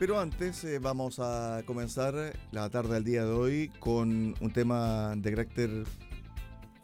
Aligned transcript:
Pero 0.00 0.18
antes 0.18 0.64
eh, 0.64 0.78
vamos 0.78 1.18
a 1.18 1.62
comenzar 1.66 2.32
la 2.52 2.70
tarde 2.70 2.94
del 2.94 3.04
día 3.04 3.22
de 3.26 3.32
hoy 3.32 3.68
con 3.80 4.34
un 4.40 4.50
tema 4.50 5.14
de 5.14 5.30
carácter 5.30 5.84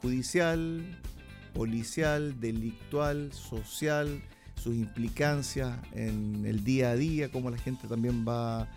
judicial, 0.03 1.01
policial, 1.55 2.39
delictual, 2.39 3.33
social, 3.33 4.23
sus 4.55 4.77
implicancias 4.77 5.79
en 5.93 6.45
el 6.45 6.63
día 6.63 6.91
a 6.91 6.97
día, 6.97 7.31
cómo 7.31 7.49
la 7.49 7.57
gente 7.57 7.89
también 7.89 8.27
va 8.29 8.69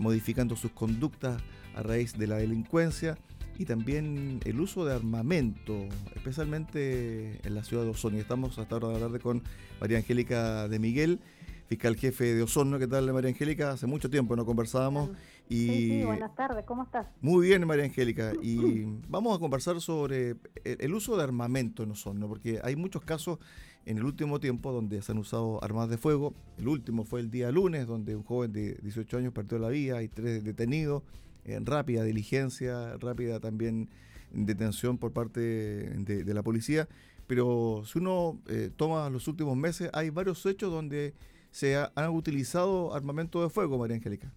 modificando 0.00 0.56
sus 0.56 0.72
conductas 0.72 1.40
a 1.76 1.84
raíz 1.84 2.18
de 2.18 2.26
la 2.26 2.38
delincuencia 2.38 3.16
y 3.60 3.64
también 3.64 4.40
el 4.44 4.60
uso 4.60 4.84
de 4.84 4.92
armamento, 4.92 5.86
especialmente 6.16 7.38
en 7.46 7.54
la 7.54 7.62
ciudad 7.62 7.84
de 7.84 7.90
Osorno. 7.90 8.18
Estamos 8.18 8.58
hasta 8.58 8.74
ahora 8.74 8.88
de 8.88 8.94
la 8.94 9.00
tarde 9.06 9.20
con 9.20 9.44
María 9.80 9.98
Angélica 9.98 10.66
de 10.66 10.80
Miguel 10.80 11.20
fiscal 11.66 11.96
jefe 11.96 12.34
de 12.34 12.42
Osorno. 12.42 12.78
¿Qué 12.78 12.86
tal, 12.86 13.12
María 13.12 13.30
Angélica? 13.30 13.72
Hace 13.72 13.86
mucho 13.86 14.10
tiempo 14.10 14.36
no 14.36 14.44
conversábamos. 14.44 15.10
Y... 15.48 15.66
Sí, 15.66 16.02
buenas 16.04 16.34
tardes, 16.34 16.64
¿cómo 16.64 16.84
estás? 16.84 17.06
Muy 17.20 17.46
bien, 17.46 17.66
María 17.66 17.84
Angélica. 17.84 18.32
Y 18.42 18.84
vamos 19.08 19.36
a 19.36 19.40
conversar 19.40 19.80
sobre 19.80 20.36
el 20.64 20.94
uso 20.94 21.16
de 21.16 21.24
armamento 21.24 21.82
en 21.82 21.90
Osorno, 21.90 22.28
porque 22.28 22.60
hay 22.62 22.76
muchos 22.76 23.02
casos 23.02 23.38
en 23.86 23.98
el 23.98 24.04
último 24.04 24.40
tiempo 24.40 24.72
donde 24.72 25.02
se 25.02 25.12
han 25.12 25.18
usado 25.18 25.62
armas 25.62 25.88
de 25.88 25.98
fuego. 25.98 26.34
El 26.58 26.68
último 26.68 27.04
fue 27.04 27.20
el 27.20 27.30
día 27.30 27.50
lunes, 27.50 27.86
donde 27.86 28.16
un 28.16 28.22
joven 28.22 28.52
de 28.52 28.74
18 28.82 29.18
años 29.18 29.32
perdió 29.32 29.58
la 29.58 29.68
vida, 29.68 29.98
hay 29.98 30.08
tres 30.08 30.44
detenidos, 30.44 31.02
en 31.44 31.66
rápida 31.66 32.04
diligencia, 32.04 32.96
rápida 32.98 33.40
también 33.40 33.90
detención 34.32 34.98
por 34.98 35.12
parte 35.12 35.40
de, 35.40 36.34
la 36.34 36.42
policía. 36.42 36.88
Pero 37.26 37.82
si 37.86 37.98
uno 37.98 38.38
eh, 38.48 38.70
toma 38.74 39.08
los 39.10 39.28
últimos 39.28 39.56
meses, 39.56 39.90
hay 39.92 40.10
varios 40.10 40.44
hechos 40.46 40.70
donde 40.70 41.14
se 41.54 41.76
han 41.76 42.10
utilizado 42.10 42.92
armamento 42.92 43.40
de 43.40 43.48
fuego, 43.48 43.78
María 43.78 43.94
Angélica. 43.94 44.28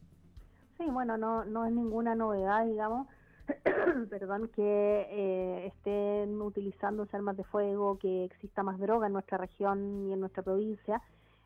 Sí, 0.78 0.86
bueno, 0.86 1.18
no, 1.18 1.46
no 1.46 1.66
es 1.66 1.74
ninguna 1.74 2.14
novedad, 2.14 2.64
digamos, 2.64 3.08
perdón, 4.12 4.52
que 4.56 5.08
eh, 5.10 5.66
estén 5.66 6.40
utilizándose 6.40 7.18
armas 7.18 7.36
de 7.36 7.44
fuego, 7.44 7.98
que 7.98 8.26
exista 8.26 8.62
más 8.62 8.78
droga 8.78 9.08
en 9.08 9.14
nuestra 9.14 9.40
región 9.40 10.08
y 10.08 10.14
en 10.14 10.20
nuestra 10.20 10.44
provincia. 10.44 11.02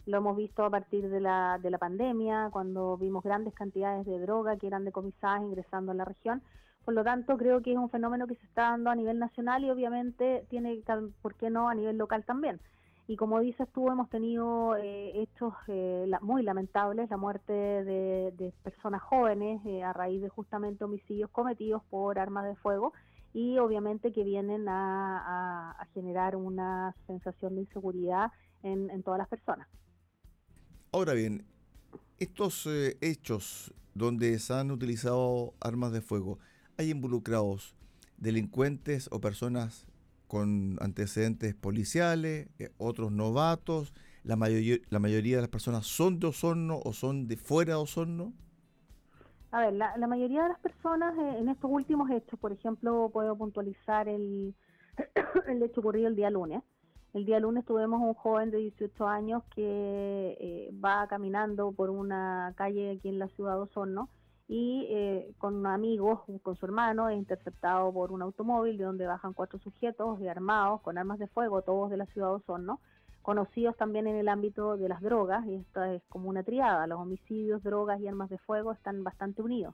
Lo 0.05 0.17
hemos 0.17 0.35
visto 0.35 0.65
a 0.65 0.69
partir 0.69 1.09
de 1.09 1.21
la, 1.21 1.57
de 1.63 1.69
la 1.69 1.77
pandemia, 1.77 2.49
cuando 2.51 2.97
vimos 2.97 3.23
grandes 3.23 3.53
cantidades 3.53 4.05
de 4.05 4.19
droga 4.19 4.57
que 4.57 4.67
eran 4.67 4.83
decomisadas 4.83 5.41
ingresando 5.41 5.93
en 5.93 5.99
la 5.99 6.05
región. 6.05 6.41
Por 6.83 6.95
lo 6.95 7.05
tanto, 7.05 7.37
creo 7.37 7.61
que 7.61 7.71
es 7.71 7.77
un 7.77 7.89
fenómeno 7.89 8.27
que 8.27 8.35
se 8.35 8.45
está 8.45 8.71
dando 8.71 8.89
a 8.89 8.95
nivel 8.95 9.19
nacional 9.19 9.63
y 9.63 9.69
obviamente 9.69 10.45
tiene, 10.49 10.81
¿por 11.21 11.35
qué 11.35 11.49
no?, 11.49 11.69
a 11.69 11.75
nivel 11.75 11.97
local 11.97 12.25
también. 12.25 12.59
Y 13.07 13.15
como 13.15 13.39
dices 13.39 13.67
tú, 13.73 13.89
hemos 13.89 14.09
tenido 14.09 14.75
eh, 14.77 15.21
hechos 15.21 15.53
eh, 15.67 16.09
muy 16.21 16.43
lamentables, 16.43 17.09
la 17.09 17.17
muerte 17.17 17.51
de, 17.53 18.53
personas 18.63 19.01
jóvenes 19.01 19.61
eh, 19.65 19.83
a 19.83 19.91
raíz 19.91 20.21
de 20.21 20.29
justamente 20.29 20.83
homicidios 20.83 21.29
cometidos 21.31 21.83
por 21.89 22.19
armas 22.19 22.45
de 22.45 22.55
fuego 22.55 22.93
y 23.33 23.57
obviamente 23.57 24.11
que 24.11 24.23
vienen 24.23 24.67
a, 24.67 25.75
generar 25.93 26.35
una 26.35 26.95
sensación 27.07 27.55
de 27.55 27.61
inseguridad 27.61 28.31
en, 28.63 29.03
todas 29.03 29.17
las 29.17 29.27
personas. 29.27 29.67
Ahora 30.91 31.13
bien, 31.13 31.45
estos 32.19 32.67
hechos 33.01 33.73
donde 33.93 34.37
se 34.39 34.53
han 34.53 34.71
utilizado 34.71 35.53
armas 35.59 35.91
de 35.91 36.01
fuego, 36.01 36.39
¿hay 36.77 36.91
involucrados 36.91 37.75
delincuentes 38.17 39.09
o 39.11 39.19
personas 39.19 39.87
con 40.31 40.77
antecedentes 40.79 41.53
policiales, 41.53 42.47
eh, 42.57 42.69
otros 42.77 43.11
novatos, 43.11 43.93
la, 44.23 44.37
mayoría, 44.37 44.77
la 44.89 44.99
mayoría 44.99 45.35
de 45.35 45.41
las 45.41 45.49
personas 45.49 45.85
son 45.85 46.21
de 46.21 46.27
Osorno 46.27 46.79
o 46.85 46.93
son 46.93 47.27
de 47.27 47.35
fuera 47.35 47.73
de 47.73 47.81
Osorno? 47.81 48.31
A 49.51 49.59
ver, 49.59 49.73
la, 49.73 50.07
mayoría 50.07 50.43
de 50.43 50.47
las 50.47 50.59
personas 50.59 51.17
eh, 51.17 51.39
en 51.39 51.49
estos 51.49 51.69
últimos 51.69 52.09
hechos, 52.09 52.39
por 52.39 52.53
ejemplo, 52.53 53.09
puedo 53.11 53.35
puntualizar 53.35 54.07
el, 54.07 54.55
el 55.47 55.63
hecho 55.63 55.81
ocurrido 55.81 56.07
el 56.07 56.15
día 56.15 56.29
lunes. 56.29 56.63
El 57.11 57.25
día 57.25 57.41
lunes 57.41 57.65
tuvimos 57.65 57.99
un 57.99 58.13
joven 58.13 58.51
de 58.51 58.59
18 58.59 59.05
años 59.05 59.43
que 59.53 60.37
eh, 60.39 60.71
va 60.73 61.07
caminando 61.09 61.73
por 61.73 61.89
una 61.89 62.53
calle 62.55 62.91
aquí 62.91 63.09
en 63.09 63.19
la 63.19 63.27
ciudad 63.27 63.55
de 63.55 63.63
Osorno 63.63 64.07
y 64.53 64.85
eh, 64.89 65.31
con 65.37 65.65
amigos, 65.65 66.19
con 66.43 66.57
su 66.57 66.65
hermano, 66.65 67.07
es 67.07 67.17
interceptado 67.17 67.93
por 67.93 68.11
un 68.11 68.21
automóvil 68.21 68.77
de 68.77 68.83
donde 68.83 69.07
bajan 69.07 69.31
cuatro 69.31 69.59
sujetos 69.59 70.19
armados 70.29 70.81
con 70.81 70.97
armas 70.97 71.19
de 71.19 71.27
fuego, 71.27 71.61
todos 71.61 71.89
de 71.89 71.95
la 71.95 72.05
ciudad 72.07 72.27
de 72.27 72.33
Osorno, 72.33 72.81
conocidos 73.21 73.77
también 73.77 74.07
en 74.07 74.17
el 74.17 74.27
ámbito 74.27 74.75
de 74.75 74.89
las 74.89 74.99
drogas, 74.99 75.45
y 75.45 75.55
esta 75.55 75.93
es 75.93 76.03
como 76.09 76.27
una 76.27 76.43
triada, 76.43 76.85
los 76.85 76.99
homicidios, 76.99 77.63
drogas 77.63 78.01
y 78.01 78.09
armas 78.09 78.29
de 78.29 78.39
fuego 78.39 78.73
están 78.73 79.05
bastante 79.05 79.41
unidos. 79.41 79.73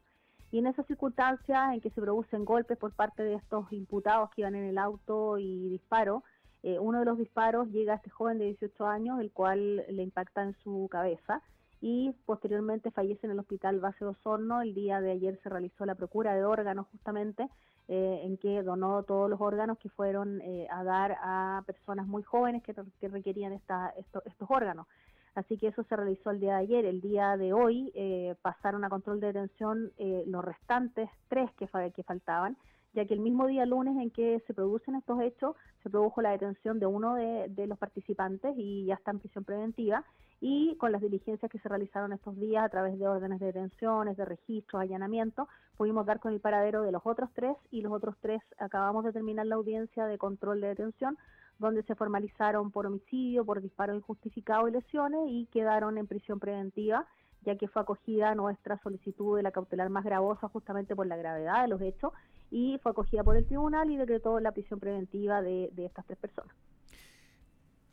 Y 0.51 0.59
en 0.59 0.67
esas 0.67 0.85
circunstancias 0.85 1.73
en 1.73 1.81
que 1.81 1.89
se 1.89 1.99
producen 1.99 2.45
golpes 2.45 2.77
por 2.77 2.93
parte 2.93 3.23
de 3.23 3.33
estos 3.33 3.73
imputados 3.73 4.29
que 4.29 4.41
iban 4.41 4.53
en 4.53 4.65
el 4.65 4.77
auto 4.77 5.39
y 5.39 5.69
disparo, 5.69 6.23
eh, 6.61 6.77
uno 6.77 6.99
de 6.99 7.05
los 7.05 7.17
disparos 7.17 7.67
llega 7.69 7.93
a 7.93 7.95
este 7.95 8.11
joven 8.11 8.37
de 8.37 8.45
18 8.45 8.85
años, 8.85 9.19
el 9.21 9.31
cual 9.31 9.77
le 9.89 10.03
impacta 10.03 10.43
en 10.43 10.53
su 10.63 10.87
cabeza, 10.91 11.41
y 11.81 12.11
posteriormente 12.25 12.91
fallece 12.91 13.27
en 13.27 13.31
el 13.31 13.39
hospital 13.39 13.79
base 13.79 14.05
Osorno. 14.05 14.61
El 14.61 14.73
día 14.73 15.01
de 15.01 15.11
ayer 15.11 15.39
se 15.43 15.49
realizó 15.49 15.85
la 15.85 15.95
procura 15.95 16.33
de 16.33 16.43
órganos 16.43 16.87
justamente 16.91 17.49
eh, 17.87 18.21
en 18.23 18.37
que 18.37 18.63
donó 18.63 19.03
todos 19.03 19.29
los 19.29 19.39
órganos 19.39 19.77
que 19.77 19.89
fueron 19.89 20.41
eh, 20.41 20.67
a 20.71 20.83
dar 20.83 21.17
a 21.21 21.63
personas 21.65 22.07
muy 22.07 22.23
jóvenes 22.23 22.63
que, 22.63 22.73
requerían 23.07 23.53
esta, 23.53 23.93
estos 23.97 24.49
órganos. 24.49 24.87
Así 25.35 25.57
que 25.57 25.67
eso 25.67 25.83
se 25.83 25.95
realizó 25.95 26.31
el 26.31 26.39
día 26.39 26.55
de 26.55 26.61
ayer. 26.61 26.85
El 26.85 26.99
día 26.99 27.37
de 27.37 27.53
hoy 27.53 27.91
eh, 27.93 28.35
pasaron 28.41 28.83
a 28.83 28.89
control 28.89 29.19
de 29.19 29.27
detención 29.27 29.91
los 30.25 30.43
restantes 30.43 31.09
tres 31.29 31.51
que, 31.53 31.69
que 31.95 32.03
faltaban 32.03 32.57
ya 32.97 33.05
que 33.05 33.13
el 33.13 33.19
mismo 33.19 33.45
día 33.45 33.63
lunes 33.67 33.95
en 33.97 34.09
que 34.09 34.41
se 34.47 34.55
producen 34.55 34.95
estos 34.95 35.21
hechos, 35.21 35.55
se 35.83 35.89
produjo 35.89 36.19
la 36.23 36.31
detención 36.31 36.79
de 36.79 36.87
uno 36.87 37.13
de, 37.13 37.67
los 37.67 37.77
participantes 37.77 38.55
y 38.57 38.85
ya 38.85 38.95
está 38.95 39.11
en 39.11 39.19
prisión 39.19 39.43
preventiva, 39.43 40.03
y 40.41 40.75
con 40.77 40.91
las 40.91 41.01
diligencias 41.01 41.51
que 41.51 41.59
se 41.59 41.69
realizaron 41.69 42.11
estos 42.11 42.35
días 42.39 42.65
a 42.65 42.69
través 42.69 42.97
de 42.97 43.07
órdenes 43.07 43.39
de 43.39 43.47
detenciones, 43.47 44.17
de 44.17 44.25
registros, 44.25 44.81
allanamientos, 44.81 45.47
pudimos 45.77 46.07
dar 46.07 46.19
con 46.19 46.33
el 46.33 46.39
paradero 46.39 46.81
de 46.81 46.91
los 46.91 47.03
otros 47.05 47.29
tres 47.35 47.55
y 47.69 47.81
los 47.81 47.93
otros 47.93 48.15
tres 48.19 48.41
acabamos 48.57 49.03
de 49.03 49.13
terminar 49.13 49.45
la 49.45 49.55
audiencia 49.55 50.07
de 50.07 50.17
control 50.17 50.59
de 50.59 50.69
detención 50.69 51.19
donde 51.59 51.83
se 51.83 51.93
formalizaron 51.93 52.71
por 52.71 52.87
homicidio, 52.87 53.45
por 53.45 53.61
disparo 53.61 53.93
injustificado 53.93 54.67
y 54.67 54.71
lesiones 54.71 55.21
y 55.27 55.45
quedaron 55.51 55.99
en 55.99 56.07
prisión 56.07 56.39
preventiva 56.39 57.05
ya 57.45 57.55
que 57.55 57.67
fue 57.67 57.81
acogida 57.81 58.35
nuestra 58.35 58.79
solicitud 58.81 59.37
de 59.37 59.43
la 59.43 59.51
cautelar 59.51 59.89
más 59.89 60.03
gravosa 60.03 60.47
justamente 60.49 60.95
por 60.95 61.07
la 61.07 61.15
gravedad 61.15 61.61
de 61.61 61.67
los 61.67 61.81
hechos 61.81 62.11
y 62.51 62.77
fue 62.81 62.91
acogida 62.91 63.23
por 63.23 63.37
el 63.37 63.45
tribunal 63.45 63.89
y 63.89 63.97
decretó 63.97 64.39
la 64.39 64.51
prisión 64.51 64.79
preventiva 64.79 65.41
de, 65.41 65.71
estas 65.77 66.05
tres 66.05 66.17
personas. 66.17 66.53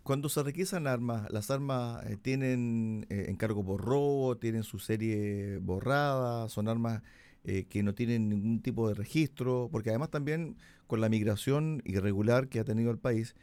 Cuando 0.03 0.29
se 0.29 0.43
requisan 0.43 0.87
armas, 0.87 1.31
¿las 1.31 1.51
armas 1.51 2.05
eh, 2.07 2.17
tienen 2.21 3.07
eh, 3.09 3.27
encargo 3.29 3.65
por 3.65 3.81
robo, 3.81 4.37
tienen 4.37 4.63
su 4.63 4.79
serie 4.79 5.59
borrada, 5.59 6.49
son 6.49 6.69
armas 6.69 7.03
eh, 7.45 7.65
que 7.65 7.83
no 7.83 7.95
tienen 7.95 8.29
ningún 8.29 8.61
tipo 8.61 8.87
de 8.89 8.95
registro? 8.95 9.69
Porque 9.73 9.91
además 9.91 10.11
también 10.11 10.57
con 10.87 11.01
la 11.01 11.09
migración 11.09 11.81
irregular 11.85 12.49
que 12.49 12.61
ha 12.61 12.65
tenido 12.65 12.91
el 12.91 12.99
país, 12.99 13.35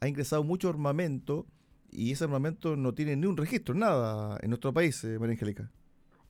ha 0.00 0.06
ingresado 0.06 0.44
mucho 0.44 0.68
armamento 0.68 1.46
y 1.94 2.12
ese 2.12 2.24
armamento 2.24 2.76
no 2.76 2.92
tiene 2.92 3.16
ni 3.16 3.26
un 3.26 3.36
registro, 3.36 3.74
nada 3.74 4.38
en 4.42 4.50
nuestro 4.50 4.72
país, 4.72 5.04
María 5.04 5.32
Angélica. 5.32 5.70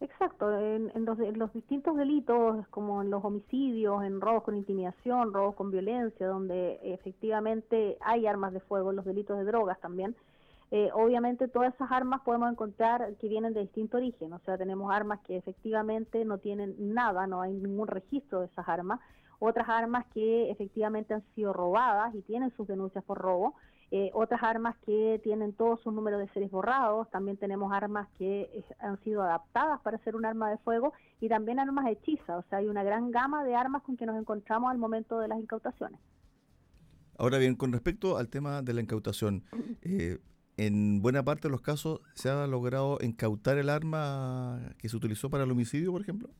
Exacto, 0.00 0.52
en, 0.58 0.92
los, 1.06 1.52
distintos 1.54 1.96
delitos, 1.96 2.66
como 2.68 3.00
en 3.00 3.10
los 3.10 3.24
homicidios, 3.24 4.04
en 4.04 4.20
robos 4.20 4.42
con 4.42 4.54
intimidación, 4.54 5.32
robos 5.32 5.54
con 5.54 5.70
violencia, 5.70 6.26
donde 6.26 6.78
efectivamente 6.82 7.96
hay 8.00 8.26
armas 8.26 8.52
de 8.52 8.60
fuego, 8.60 8.90
en 8.90 8.96
los 8.96 9.06
delitos 9.06 9.38
de 9.38 9.44
drogas 9.44 9.80
también, 9.80 10.14
eh, 10.70 10.90
obviamente 10.92 11.48
todas 11.48 11.74
esas 11.74 11.90
armas 11.90 12.20
podemos 12.22 12.50
encontrar 12.50 13.14
que 13.16 13.28
vienen 13.28 13.54
de 13.54 13.60
distinto 13.60 13.96
origen, 13.96 14.32
o 14.32 14.40
sea, 14.40 14.58
tenemos 14.58 14.92
armas 14.92 15.20
que 15.20 15.36
efectivamente 15.36 16.24
no 16.24 16.38
tienen 16.38 16.74
nada, 16.78 17.26
no 17.26 17.40
hay 17.40 17.54
ningún 17.54 17.86
registro 17.86 18.40
de 18.40 18.46
esas 18.46 18.68
armas, 18.68 19.00
otras 19.38 19.68
armas 19.68 20.04
que 20.12 20.50
efectivamente 20.50 21.14
han 21.14 21.22
sido 21.34 21.52
robadas 21.52 22.14
y 22.14 22.22
tienen 22.22 22.50
sus 22.56 22.66
denuncias 22.66 23.04
por 23.04 23.18
robo, 23.18 23.54
eh, 23.96 24.10
otras 24.12 24.42
armas 24.42 24.74
que 24.84 25.20
tienen 25.22 25.52
todos 25.52 25.80
sus 25.82 25.94
números 25.94 26.18
de 26.18 26.26
series 26.30 26.50
borrados, 26.50 27.08
también 27.10 27.36
tenemos 27.36 27.72
armas 27.72 28.08
que 28.18 28.40
eh, 28.52 28.64
han 28.80 29.00
sido 29.04 29.22
adaptadas 29.22 29.80
para 29.82 29.98
ser 29.98 30.16
un 30.16 30.24
arma 30.24 30.50
de 30.50 30.58
fuego 30.58 30.92
y 31.20 31.28
también 31.28 31.60
armas 31.60 31.86
hechizas, 31.86 32.44
o 32.44 32.48
sea, 32.48 32.58
hay 32.58 32.66
una 32.66 32.82
gran 32.82 33.12
gama 33.12 33.44
de 33.44 33.54
armas 33.54 33.82
con 33.82 33.96
que 33.96 34.04
nos 34.04 34.18
encontramos 34.18 34.72
al 34.72 34.78
momento 34.78 35.20
de 35.20 35.28
las 35.28 35.38
incautaciones. 35.38 36.00
Ahora 37.18 37.38
bien, 37.38 37.54
con 37.54 37.72
respecto 37.72 38.16
al 38.16 38.30
tema 38.30 38.62
de 38.62 38.74
la 38.74 38.80
incautación, 38.80 39.44
eh, 39.82 40.18
en 40.56 41.00
buena 41.00 41.22
parte 41.22 41.46
de 41.46 41.52
los 41.52 41.60
casos 41.60 42.00
se 42.14 42.28
ha 42.30 42.48
logrado 42.48 42.98
incautar 43.00 43.58
el 43.58 43.68
arma 43.68 44.72
que 44.76 44.88
se 44.88 44.96
utilizó 44.96 45.30
para 45.30 45.44
el 45.44 45.52
homicidio, 45.52 45.92
por 45.92 46.00
ejemplo. 46.00 46.30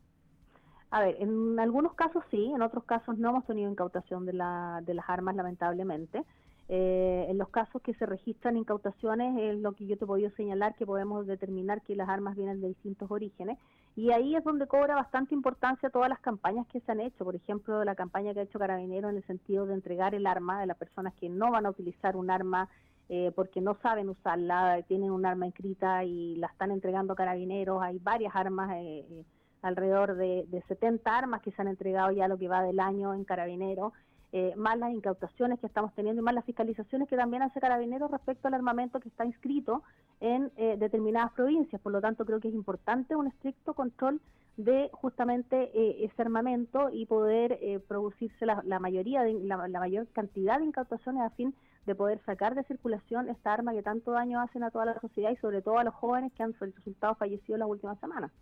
A 0.90 0.98
ver, 0.98 1.18
en 1.20 1.60
algunos 1.60 1.94
casos 1.94 2.24
sí, 2.32 2.50
en 2.52 2.62
otros 2.62 2.82
casos 2.82 3.16
no 3.16 3.30
hemos 3.30 3.46
tenido 3.46 3.70
incautación 3.70 4.26
de, 4.26 4.32
la, 4.32 4.82
de 4.84 4.94
las 4.94 5.08
armas, 5.08 5.36
lamentablemente. 5.36 6.24
Eh, 6.68 7.26
en 7.28 7.36
los 7.36 7.50
casos 7.50 7.82
que 7.82 7.92
se 7.94 8.06
registran 8.06 8.56
incautaciones 8.56 9.36
es 9.38 9.60
lo 9.60 9.72
que 9.72 9.86
yo 9.86 9.98
te 9.98 10.04
he 10.04 10.06
podido 10.06 10.30
señalar 10.30 10.74
que 10.76 10.86
podemos 10.86 11.26
determinar 11.26 11.82
que 11.82 11.94
las 11.94 12.08
armas 12.08 12.36
vienen 12.36 12.60
de 12.62 12.68
distintos 12.68 13.10
orígenes. 13.10 13.58
Y 13.96 14.10
ahí 14.12 14.34
es 14.34 14.42
donde 14.42 14.66
cobra 14.66 14.94
bastante 14.94 15.34
importancia 15.34 15.90
todas 15.90 16.08
las 16.08 16.20
campañas 16.20 16.66
que 16.68 16.80
se 16.80 16.90
han 16.90 17.00
hecho, 17.00 17.24
por 17.24 17.36
ejemplo 17.36 17.84
la 17.84 17.94
campaña 17.94 18.32
que 18.32 18.40
ha 18.40 18.44
hecho 18.44 18.58
Carabinero 18.58 19.10
en 19.10 19.16
el 19.16 19.26
sentido 19.26 19.66
de 19.66 19.74
entregar 19.74 20.14
el 20.14 20.26
arma 20.26 20.58
de 20.58 20.66
las 20.66 20.78
personas 20.78 21.12
que 21.14 21.28
no 21.28 21.50
van 21.50 21.66
a 21.66 21.70
utilizar 21.70 22.16
un 22.16 22.30
arma 22.30 22.68
eh, 23.10 23.30
porque 23.36 23.60
no 23.60 23.76
saben 23.82 24.08
usarla, 24.08 24.80
tienen 24.88 25.10
un 25.10 25.26
arma 25.26 25.46
inscrita 25.46 26.02
y 26.04 26.36
la 26.36 26.46
están 26.46 26.70
entregando 26.70 27.14
carabineros, 27.14 27.82
hay 27.82 27.98
varias 27.98 28.34
armas 28.34 28.70
eh, 28.76 29.24
alrededor 29.60 30.16
de, 30.16 30.46
de 30.48 30.62
70 30.62 31.16
armas 31.16 31.42
que 31.42 31.52
se 31.52 31.60
han 31.60 31.68
entregado 31.68 32.10
ya 32.10 32.26
lo 32.26 32.38
que 32.38 32.48
va 32.48 32.62
del 32.62 32.80
año 32.80 33.12
en 33.12 33.24
carabineros 33.24 33.92
eh, 34.36 34.52
más 34.56 34.76
las 34.76 34.92
incautaciones 34.92 35.60
que 35.60 35.68
estamos 35.68 35.94
teniendo 35.94 36.20
y 36.20 36.24
más 36.24 36.34
las 36.34 36.44
fiscalizaciones 36.44 37.08
que 37.08 37.16
también 37.16 37.42
hace 37.42 37.60
Carabineros 37.60 38.10
respecto 38.10 38.48
al 38.48 38.54
armamento 38.54 38.98
que 38.98 39.08
está 39.08 39.24
inscrito 39.24 39.84
en 40.18 40.50
eh, 40.56 40.74
determinadas 40.76 41.30
provincias. 41.34 41.80
Por 41.80 41.92
lo 41.92 42.00
tanto, 42.00 42.24
creo 42.24 42.40
que 42.40 42.48
es 42.48 42.54
importante 42.54 43.14
un 43.14 43.28
estricto 43.28 43.74
control 43.74 44.20
de 44.56 44.90
justamente 44.92 45.70
eh, 45.72 46.04
ese 46.04 46.20
armamento 46.20 46.90
y 46.92 47.06
poder 47.06 47.80
producirse 47.86 48.44
la, 48.44 48.80
mayoría 48.80 49.22
de, 49.22 49.34
la, 49.34 49.68
mayor 49.68 50.08
cantidad 50.08 50.58
de 50.58 50.64
incautaciones 50.64 51.22
a 51.22 51.30
fin 51.30 51.54
de 51.86 51.94
poder 51.94 52.20
sacar 52.26 52.56
de 52.56 52.64
circulación 52.64 53.28
esta 53.28 53.52
arma 53.52 53.72
que 53.72 53.84
tanto 53.84 54.10
daño 54.10 54.40
hacen 54.40 54.64
a 54.64 54.72
toda 54.72 54.86
la 54.86 55.00
sociedad 55.00 55.30
y 55.30 55.36
sobre 55.36 55.62
todo 55.62 55.78
a 55.78 55.84
los 55.84 55.94
jóvenes 55.94 56.32
que 56.32 56.42
han 56.42 56.54
resultado 56.58 57.14
fallecidos 57.14 57.60
las 57.60 57.68
últimas 57.68 58.00
semanas. 58.00 58.32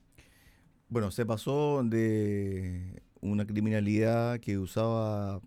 Bueno, 0.88 1.10
se 1.10 1.26
pasó 1.26 1.82
de 1.82 3.02
una 3.20 3.44
criminalidad 3.46 4.40
que 4.40 4.56
usaba 4.56 5.42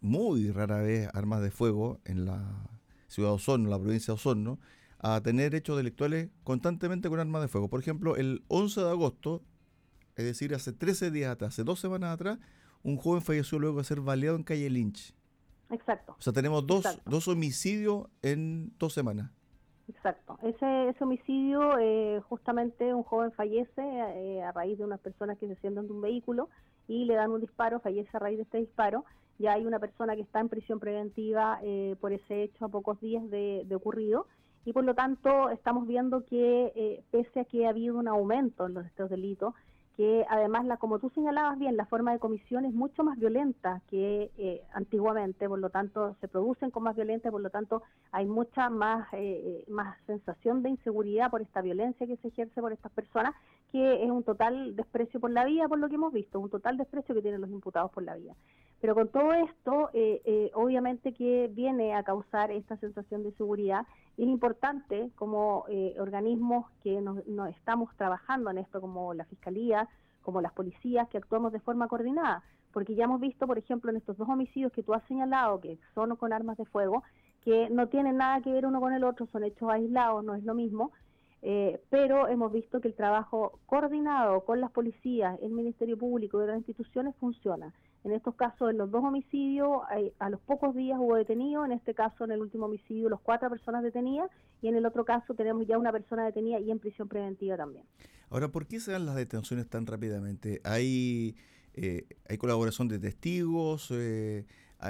muy 0.00 0.50
rara 0.50 0.78
vez 0.78 1.08
armas 1.14 1.42
de 1.42 1.50
fuego 1.50 2.00
en 2.04 2.24
la 2.24 2.68
ciudad 3.08 3.30
de 3.30 3.34
Osorno, 3.34 3.68
la 3.68 3.78
provincia 3.78 4.12
de 4.12 4.16
Osorno, 4.16 4.58
a 4.98 5.20
tener 5.20 5.54
hechos 5.54 5.76
delictuales 5.76 6.30
constantemente 6.44 7.08
con 7.08 7.20
armas 7.20 7.42
de 7.42 7.48
fuego. 7.48 7.68
Por 7.68 7.80
ejemplo, 7.80 8.16
el 8.16 8.44
11 8.48 8.82
de 8.82 8.90
agosto, 8.90 9.42
es 10.16 10.24
decir, 10.24 10.54
hace 10.54 10.72
13 10.72 11.10
días 11.10 11.32
atrás, 11.32 11.54
hace 11.54 11.64
dos 11.64 11.80
semanas 11.80 12.12
atrás, 12.12 12.38
un 12.82 12.96
joven 12.96 13.22
falleció 13.22 13.58
luego 13.58 13.78
de 13.78 13.84
ser 13.84 14.00
baleado 14.00 14.36
en 14.36 14.42
calle 14.42 14.68
Lynch. 14.70 15.14
Exacto. 15.70 16.16
O 16.18 16.22
sea, 16.22 16.32
tenemos 16.32 16.66
dos, 16.66 16.84
dos 17.04 17.28
homicidios 17.28 18.08
en 18.22 18.72
dos 18.78 18.92
semanas. 18.92 19.30
Exacto. 19.88 20.38
Ese, 20.42 20.88
ese 20.88 21.04
homicidio, 21.04 21.78
eh, 21.78 22.20
justamente 22.28 22.94
un 22.94 23.02
joven 23.02 23.32
fallece 23.32 23.82
eh, 23.82 24.42
a 24.42 24.52
raíz 24.52 24.78
de 24.78 24.84
unas 24.84 25.00
personas 25.00 25.38
que 25.38 25.48
se 25.48 25.56
sientan 25.56 25.86
de 25.86 25.92
un 25.92 26.00
vehículo 26.00 26.48
y 26.86 27.04
le 27.04 27.14
dan 27.14 27.30
un 27.30 27.40
disparo, 27.40 27.80
fallece 27.80 28.08
a 28.14 28.20
raíz 28.20 28.36
de 28.36 28.44
este 28.44 28.58
disparo 28.58 29.04
ya 29.40 29.54
hay 29.54 29.64
una 29.64 29.78
persona 29.78 30.14
que 30.14 30.22
está 30.22 30.38
en 30.38 30.50
prisión 30.50 30.78
preventiva 30.78 31.58
eh, 31.62 31.96
por 31.98 32.12
ese 32.12 32.42
hecho 32.42 32.66
a 32.66 32.68
pocos 32.68 33.00
días 33.00 33.28
de, 33.30 33.66
ocurrido. 33.74 34.26
Y 34.66 34.74
por 34.74 34.84
lo 34.84 34.94
tanto 34.94 35.48
estamos 35.48 35.86
viendo 35.86 36.26
que 36.26 36.72
eh, 36.76 37.02
pese 37.10 37.40
a 37.40 37.44
que 37.46 37.66
ha 37.66 37.70
habido 37.70 37.96
un 37.96 38.06
aumento 38.06 38.66
en 38.66 38.74
los 38.74 38.84
estos 38.84 39.08
delitos, 39.08 39.54
que 39.96 40.24
además, 40.28 40.64
la, 40.64 40.76
como 40.76 40.98
tú 40.98 41.10
señalabas 41.10 41.58
bien, 41.58 41.76
la 41.76 41.86
forma 41.86 42.12
de 42.12 42.18
comisión 42.18 42.64
es 42.64 42.72
mucho 42.72 43.04
más 43.04 43.18
violenta 43.18 43.82
que 43.88 44.30
eh, 44.38 44.62
antiguamente, 44.72 45.48
por 45.48 45.58
lo 45.58 45.70
tanto 45.70 46.16
se 46.20 46.28
producen 46.28 46.70
con 46.70 46.82
más 46.84 46.96
violencia, 46.96 47.30
por 47.30 47.40
lo 47.40 47.50
tanto 47.50 47.82
hay 48.12 48.26
mucha 48.26 48.70
más, 48.70 49.08
más 49.68 49.98
sensación 50.06 50.62
de 50.62 50.70
inseguridad 50.70 51.30
por 51.30 51.42
esta 51.42 51.60
violencia 51.60 52.06
que 52.06 52.16
se 52.16 52.28
ejerce 52.28 52.60
por 52.60 52.72
estas 52.72 52.92
personas, 52.92 53.34
que 53.72 54.04
es 54.04 54.10
un 54.10 54.22
total 54.22 54.74
desprecio 54.76 55.20
por 55.20 55.30
la 55.30 55.44
vida, 55.44 55.68
por 55.68 55.78
lo 55.78 55.88
que 55.88 55.96
hemos 55.96 56.12
visto, 56.12 56.40
un 56.40 56.50
total 56.50 56.76
desprecio 56.76 57.14
que 57.14 57.22
tienen 57.22 57.40
los 57.40 57.50
imputados 57.50 57.90
por 57.90 58.02
la 58.02 58.16
vida. 58.16 58.34
Pero 58.80 58.94
con 58.94 59.08
todo 59.08 59.32
esto, 59.34 59.90
eh, 59.92 60.22
eh, 60.24 60.50
obviamente 60.54 61.12
que 61.12 61.50
viene 61.52 61.94
a 61.94 62.02
causar 62.02 62.50
esta 62.50 62.76
sensación 62.78 63.22
de 63.22 63.32
seguridad. 63.32 63.86
Es 64.16 64.26
importante 64.26 65.10
como 65.16 65.64
eh, 65.68 65.96
organismos 65.98 66.70
que 66.82 67.00
nos, 67.00 67.18
estamos 67.50 67.94
trabajando 67.96 68.50
en 68.50 68.58
esto, 68.58 68.80
como 68.80 69.14
la 69.14 69.24
Fiscalía, 69.24 69.88
como 70.22 70.40
las 70.40 70.52
policías, 70.52 71.08
que 71.08 71.18
actuamos 71.18 71.52
de 71.52 71.60
forma 71.60 71.88
coordinada. 71.88 72.42
Porque 72.72 72.94
ya 72.94 73.04
hemos 73.04 73.20
visto, 73.20 73.46
por 73.46 73.58
ejemplo, 73.58 73.90
en 73.90 73.96
estos 73.96 74.16
dos 74.16 74.28
homicidios 74.28 74.72
que 74.72 74.82
tú 74.82 74.94
has 74.94 75.02
señalado, 75.04 75.60
que 75.60 75.78
son 75.94 76.14
con 76.16 76.32
armas 76.32 76.56
de 76.56 76.66
fuego, 76.66 77.02
que 77.44 77.70
no 77.70 77.88
tienen 77.88 78.18
nada 78.18 78.40
que 78.42 78.52
ver 78.52 78.66
uno 78.66 78.80
con 78.80 78.92
el 78.92 79.02
otro, 79.04 79.26
son 79.26 79.44
hechos 79.44 79.70
aislados, 79.70 80.22
no 80.24 80.34
es 80.34 80.44
lo 80.44 80.54
mismo. 80.54 80.92
pero 81.88 82.28
hemos 82.28 82.52
visto 82.52 82.80
que 82.80 82.88
el 82.88 82.94
trabajo 82.94 83.58
coordinado 83.66 84.44
con 84.44 84.60
las 84.60 84.70
policías, 84.70 85.38
el 85.40 85.52
Ministerio 85.52 85.96
Público 85.96 86.38
y 86.38 86.42
otras 86.42 86.58
instituciones 86.58 87.16
funciona. 87.16 87.72
En 88.02 88.12
estos 88.12 88.34
casos, 88.34 88.70
en 88.70 88.78
los 88.78 88.90
dos 88.90 89.04
homicidios, 89.04 89.82
a 90.18 90.30
los 90.30 90.40
pocos 90.40 90.74
días 90.74 90.98
hubo 90.98 91.16
detenido, 91.16 91.66
en 91.66 91.72
este 91.72 91.94
caso, 91.94 92.24
en 92.24 92.32
el 92.32 92.40
último 92.40 92.64
homicidio, 92.64 93.10
los 93.10 93.20
cuatro 93.20 93.50
personas 93.50 93.82
detenidas, 93.82 94.30
y 94.62 94.68
en 94.68 94.76
el 94.76 94.86
otro 94.86 95.04
caso 95.04 95.34
tenemos 95.34 95.66
ya 95.66 95.76
una 95.76 95.92
persona 95.92 96.24
detenida 96.24 96.58
y 96.60 96.70
en 96.70 96.78
prisión 96.78 97.08
preventiva 97.08 97.58
también. 97.58 97.84
Ahora, 98.30 98.48
¿por 98.48 98.66
qué 98.66 98.80
se 98.80 98.92
dan 98.92 99.04
las 99.04 99.16
detenciones 99.16 99.68
tan 99.68 99.86
rápidamente? 99.86 100.62
¿Hay, 100.64 101.36
eh, 101.74 102.06
hay 102.28 102.38
colaboración 102.38 102.88
de 102.88 102.98
testigos? 102.98 103.88
Eh, 103.90 104.46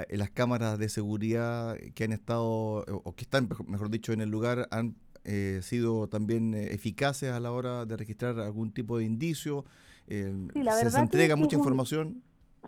¿Las 0.09 0.29
cámaras 0.29 0.79
de 0.79 0.87
seguridad 0.87 1.75
que 1.95 2.05
han 2.05 2.13
estado, 2.13 2.45
o 2.45 3.13
que 3.13 3.23
están, 3.23 3.49
mejor 3.67 3.89
dicho, 3.89 4.13
en 4.13 4.21
el 4.21 4.29
lugar, 4.29 4.69
han 4.71 4.95
eh, 5.25 5.59
sido 5.63 6.07
también 6.07 6.53
eficaces 6.53 7.31
a 7.31 7.41
la 7.41 7.51
hora 7.51 7.85
de 7.85 7.97
registrar 7.97 8.39
algún 8.39 8.71
tipo 8.71 8.97
de 8.97 9.03
indicio? 9.03 9.65
¿Se, 10.07 10.29
entrega 10.97 11.35
mucha 11.35 11.57
información? 11.57 12.23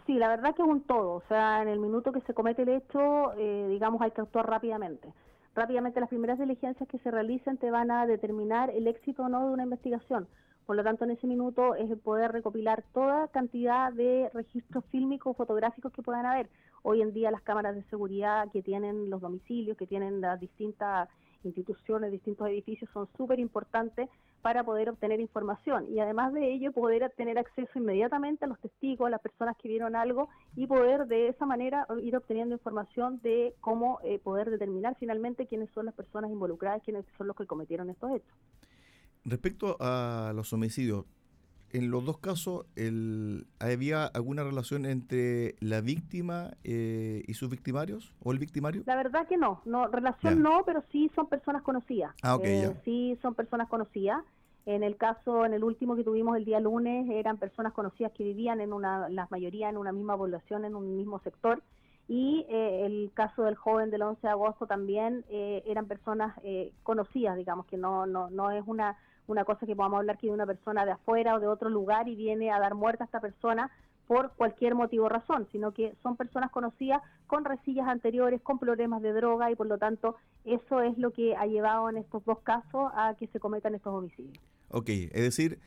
Sí, 0.06 0.16
la 0.16 0.28
verdad 0.28 0.56
que 0.56 0.62
es 0.62 0.68
un 0.68 0.82
todo. 0.82 1.14
O 1.14 1.24
sea, 1.28 1.62
en 1.62 1.68
el 1.68 1.80
minuto 1.80 2.12
que 2.12 2.22
se 2.22 2.34
comete 2.34 2.64
el 2.64 2.70
hecho, 2.70 3.34
eh, 3.38 3.68
digamos, 3.70 4.02
hay 4.02 4.12
que 4.12 4.22
actuar 4.22 4.50
rápidamente. 4.50 5.14
Rápidamente 5.56 6.00
las 6.00 6.10
primeras 6.10 6.40
diligencias 6.40 6.90
que 6.90 6.98
se 7.00 7.12
realicen 7.12 7.58
te 7.58 7.72
van 7.72 7.92
a 7.92 8.08
determinar 8.08 8.70
el 8.72 8.88
éxito 8.88 9.24
o 9.24 9.30
no 9.30 9.48
de 9.48 9.54
una 9.54 9.64
investigación. 9.64 10.28
Por 10.66 10.76
lo 10.76 10.84
tanto, 10.84 11.04
en 11.04 11.12
ese 11.12 11.28
minuto 11.28 11.76
es 11.76 11.92
el 11.92 12.00
poder 12.00 12.32
recopilar 12.32 12.84
toda 12.94 13.28
cantidad 13.28 13.92
de 13.94 14.30
registros 14.34 14.84
fílmicos 14.86 15.38
fotográficos 15.38 15.92
que 15.92 16.02
puedan 16.02 16.26
haber. 16.26 16.50
Hoy 16.82 17.02
en 17.02 17.14
día 17.14 17.32
las 17.32 17.42
cámaras 17.42 17.76
de 17.76 17.84
seguridad 17.84 18.50
que 18.52 18.64
tienen 18.64 19.10
los 19.10 19.22
domicilios, 19.22 19.78
que 19.78 19.88
tienen 19.88 20.22
las 20.22 20.40
distintas 20.40 21.10
instituciones, 21.44 22.12
distintos 22.12 22.48
edificios 22.48 22.90
son 22.94 23.08
súper 23.18 23.40
importantes 23.40 24.10
para 24.44 24.66
poder 24.66 24.90
obtener 24.90 25.22
información 25.22 25.88
y 25.90 26.02
además 26.02 26.34
de 26.34 26.54
ello 26.54 26.74
poder 26.74 27.10
tener 27.16 27.40
acceso 27.40 27.72
inmediatamente 27.76 28.44
a 28.44 28.50
los 28.50 28.60
testigos, 28.60 29.08
a 29.08 29.10
las 29.10 29.22
personas 29.22 29.56
que 29.56 29.70
vieron 29.70 29.96
algo 29.96 30.28
y 30.58 30.68
poder 30.68 31.08
de 31.08 31.30
esa 31.30 31.46
manera 31.46 31.88
ir 32.04 32.18
obteniendo 32.18 32.54
información 32.54 33.22
de 33.24 33.56
cómo 33.62 34.00
eh, 34.04 34.20
poder 34.20 34.50
determinar 34.50 34.98
finalmente 35.00 35.48
quiénes 35.48 35.70
son 35.72 35.86
las 35.86 35.96
personas 35.96 36.30
involucradas, 36.30 36.84
quiénes 36.84 37.06
son 37.18 37.28
los 37.28 37.38
que 37.38 37.48
cometieron 37.48 37.90
estos 37.90 38.12
hechos. 38.12 38.38
Respecto 39.24 39.78
a 39.80 40.34
los 40.36 40.52
homicidios, 40.52 41.06
en 41.74 41.90
los 41.90 42.06
dos 42.06 42.20
casos, 42.20 42.68
el, 42.76 43.48
¿había 43.60 44.06
alguna 44.06 44.44
relación 44.44 44.86
entre 44.86 45.56
la 45.60 45.82
víctima 45.82 46.52
eh, 46.64 47.24
y 47.28 47.34
sus 47.34 47.50
victimarios 47.50 48.14
o 48.22 48.32
el 48.32 48.38
victimario? 48.38 48.84
La 48.86 48.96
verdad 48.96 49.28
que 49.28 49.38
no, 49.38 49.62
no 49.66 49.88
relación 49.88 50.44
no, 50.44 50.62
pero 50.66 50.84
sí 50.92 51.10
son 51.16 51.28
personas 51.28 51.64
conocidas. 51.64 52.14
Ah, 52.22 52.36
ok, 52.36 52.44
eh, 52.46 52.82
Sí 52.86 53.18
son 53.24 53.34
personas 53.34 53.68
conocidas. 53.70 54.24
En 54.66 54.84
el 54.84 54.96
caso, 54.98 55.46
en 55.46 55.54
el 55.54 55.64
último 55.64 55.96
que 55.96 56.04
tuvimos 56.04 56.38
el 56.38 56.46
día 56.46 56.60
lunes, 56.60 57.10
eran 57.10 57.38
personas 57.38 57.74
conocidas 57.74 58.12
que 58.14 58.24
vivían 58.24 58.62
en 58.62 58.74
una, 58.74 59.10
la 59.10 59.28
mayoría 59.30 59.70
en 59.70 59.78
una 59.78 59.92
misma 59.92 60.18
población, 60.18 60.66
en 60.66 60.76
un 60.76 60.96
mismo 60.96 61.20
sector. 61.20 61.62
Y 62.08 62.46
eh, 62.50 62.86
el 62.86 63.12
caso 63.14 63.44
del 63.44 63.56
joven 63.56 63.90
del 63.90 64.02
11 64.02 64.22
de 64.22 64.30
agosto 64.30 64.68
también 64.68 65.26
eran 65.30 65.88
personas 65.88 66.36
conocidas, 66.84 67.38
digamos, 67.38 67.66
que 67.66 67.78
no, 67.78 68.06
no, 68.06 68.30
no 68.30 68.52
es 68.52 68.64
una 68.66 68.98
una 69.28 69.46
cosa 69.46 69.66
que 69.66 69.76
podamos 69.76 70.00
hablar 70.00 70.18
que 70.18 70.28
de 70.28 70.34
una 70.34 70.46
persona 70.46 70.86
de 70.86 70.92
afuera 70.92 71.36
o 71.36 71.40
de 71.40 71.48
otro 71.48 71.70
lugar 71.70 72.08
y 72.08 72.16
viene 72.16 72.52
a 72.52 72.60
dar 72.60 72.76
muerte 72.76 73.04
a 73.04 73.06
esta 73.06 73.22
persona 73.22 73.72
por 74.08 74.34
cualquier 74.34 74.76
motivo 74.76 75.06
o 75.06 75.10
razón, 75.10 75.48
sino 75.52 75.74
que 75.74 75.96
son 76.04 76.18
personas 76.18 76.52
conocidas 76.52 77.02
con 77.28 77.46
resillas 77.46 77.88
anteriores, 77.88 78.42
con 78.42 78.60
problemas 78.60 79.02
de 79.02 79.14
droga 79.14 79.50
y 79.52 79.56
por 79.56 79.68
lo 79.68 79.78
tanto 79.78 80.16
eso 80.46 80.82
es 80.82 80.98
lo 80.98 81.12
que 81.12 81.36
ha 81.36 81.46
llevado 81.46 81.90
en 81.90 81.98
estos 81.98 82.24
dos 82.26 82.40
casos 82.40 82.92
a 82.96 83.16
que 83.18 83.28
se 83.28 83.40
cometan 83.40 83.76
estos 83.76 83.94
homicidios. 83.94 84.38
Ok, 84.70 84.90
es 84.90 85.22
decir, 85.22 85.60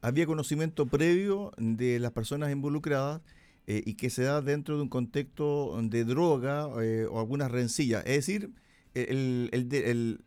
había 0.00 0.26
conocimiento 0.26 0.86
previo 0.86 1.52
de 1.58 1.98
las 2.00 2.12
personas 2.12 2.50
involucradas 2.50 3.20
eh, 3.66 3.82
y 3.84 3.94
que 3.94 4.10
se 4.10 4.24
da 4.24 4.40
dentro 4.40 4.76
de 4.76 4.82
un 4.82 4.88
contexto 4.88 5.80
de 5.82 6.04
droga 6.04 6.68
eh, 6.82 7.06
o 7.10 7.20
algunas 7.20 7.50
rencillas. 7.50 8.04
Es 8.06 8.26
decir, 8.26 8.50
el, 8.94 9.48
el, 9.52 9.72
el, 9.72 10.24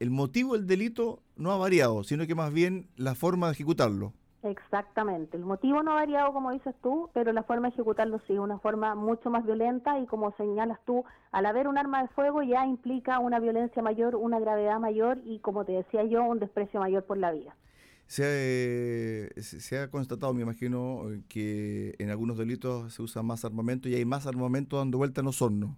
el 0.00 0.10
motivo 0.10 0.54
del 0.54 0.66
delito 0.66 1.22
no 1.36 1.52
ha 1.52 1.56
variado, 1.56 2.04
sino 2.04 2.26
que 2.26 2.34
más 2.34 2.52
bien 2.52 2.88
la 2.96 3.14
forma 3.14 3.46
de 3.46 3.54
ejecutarlo. 3.54 4.12
Exactamente, 4.50 5.36
el 5.36 5.44
motivo 5.44 5.82
no 5.82 5.92
ha 5.92 5.94
variado 5.96 6.32
como 6.32 6.52
dices 6.52 6.74
tú, 6.82 7.10
pero 7.12 7.32
la 7.32 7.42
forma 7.42 7.68
de 7.68 7.74
ejecutarlo 7.74 8.20
sí, 8.26 8.38
una 8.38 8.58
forma 8.58 8.94
mucho 8.94 9.30
más 9.30 9.44
violenta 9.44 9.98
y 9.98 10.06
como 10.06 10.32
señalas 10.36 10.78
tú, 10.84 11.04
al 11.32 11.46
haber 11.46 11.68
un 11.68 11.78
arma 11.78 12.02
de 12.02 12.08
fuego 12.08 12.42
ya 12.42 12.66
implica 12.66 13.18
una 13.18 13.40
violencia 13.40 13.82
mayor, 13.82 14.14
una 14.14 14.38
gravedad 14.38 14.78
mayor 14.78 15.18
y 15.24 15.40
como 15.40 15.64
te 15.64 15.72
decía 15.72 16.04
yo, 16.04 16.24
un 16.24 16.38
desprecio 16.38 16.80
mayor 16.80 17.04
por 17.04 17.18
la 17.18 17.32
vida. 17.32 17.56
Se 18.06 19.34
ha, 19.34 19.40
se 19.42 19.78
ha 19.78 19.90
constatado, 19.90 20.32
me 20.32 20.42
imagino, 20.42 21.02
que 21.28 21.96
en 21.98 22.10
algunos 22.10 22.38
delitos 22.38 22.94
se 22.94 23.02
usa 23.02 23.22
más 23.22 23.44
armamento 23.44 23.88
y 23.88 23.94
hay 23.94 24.04
más 24.04 24.26
armamento 24.26 24.78
dando 24.78 24.98
vuelta 24.98 25.22
en 25.22 25.24
los 25.24 25.42
hornos. 25.42 25.70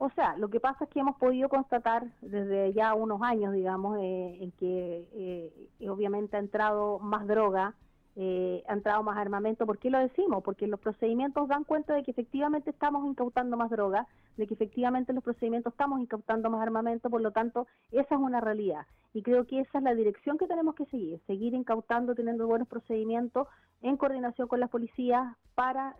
O 0.00 0.10
sea, 0.10 0.36
lo 0.36 0.48
que 0.48 0.60
pasa 0.60 0.84
es 0.84 0.90
que 0.90 1.00
hemos 1.00 1.16
podido 1.16 1.48
constatar 1.48 2.06
desde 2.20 2.72
ya 2.72 2.94
unos 2.94 3.20
años, 3.20 3.52
digamos, 3.52 3.98
eh, 3.98 4.38
en 4.40 4.52
que 4.52 5.08
eh, 5.12 5.88
obviamente 5.88 6.36
ha 6.36 6.40
entrado 6.40 7.00
más 7.00 7.26
droga, 7.26 7.74
eh, 8.20 8.64
ha 8.66 8.72
entrado 8.72 9.04
más 9.04 9.16
armamento. 9.16 9.64
¿Por 9.64 9.78
qué 9.78 9.90
lo 9.90 9.98
decimos? 10.00 10.42
Porque 10.42 10.66
los 10.66 10.80
procedimientos 10.80 11.46
dan 11.46 11.62
cuenta 11.62 11.94
de 11.94 12.02
que 12.02 12.10
efectivamente 12.10 12.70
estamos 12.70 13.06
incautando 13.06 13.56
más 13.56 13.70
droga, 13.70 14.08
de 14.36 14.48
que 14.48 14.54
efectivamente 14.54 15.12
los 15.12 15.22
procedimientos 15.22 15.72
estamos 15.72 16.00
incautando 16.00 16.50
más 16.50 16.60
armamento, 16.60 17.10
por 17.10 17.20
lo 17.20 17.30
tanto, 17.30 17.68
esa 17.92 18.16
es 18.16 18.20
una 18.20 18.40
realidad. 18.40 18.86
Y 19.14 19.22
creo 19.22 19.46
que 19.46 19.60
esa 19.60 19.78
es 19.78 19.84
la 19.84 19.94
dirección 19.94 20.36
que 20.36 20.48
tenemos 20.48 20.74
que 20.74 20.86
seguir, 20.86 21.20
seguir 21.28 21.54
incautando, 21.54 22.16
teniendo 22.16 22.48
buenos 22.48 22.66
procedimientos 22.66 23.46
en 23.82 23.96
coordinación 23.96 24.48
con 24.48 24.58
las 24.58 24.70
policías 24.70 25.36
para 25.54 25.94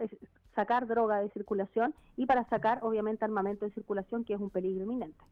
sacar 0.56 0.88
droga 0.88 1.20
de 1.20 1.30
circulación 1.30 1.94
y 2.16 2.26
para 2.26 2.42
sacar, 2.48 2.80
obviamente, 2.82 3.25
armamento 3.25 3.64
de 3.64 3.70
circulación, 3.70 4.25
que 4.25 4.34
es 4.34 4.40
un 4.40 4.50
peligro 4.50 4.82
inminente. 4.82 5.22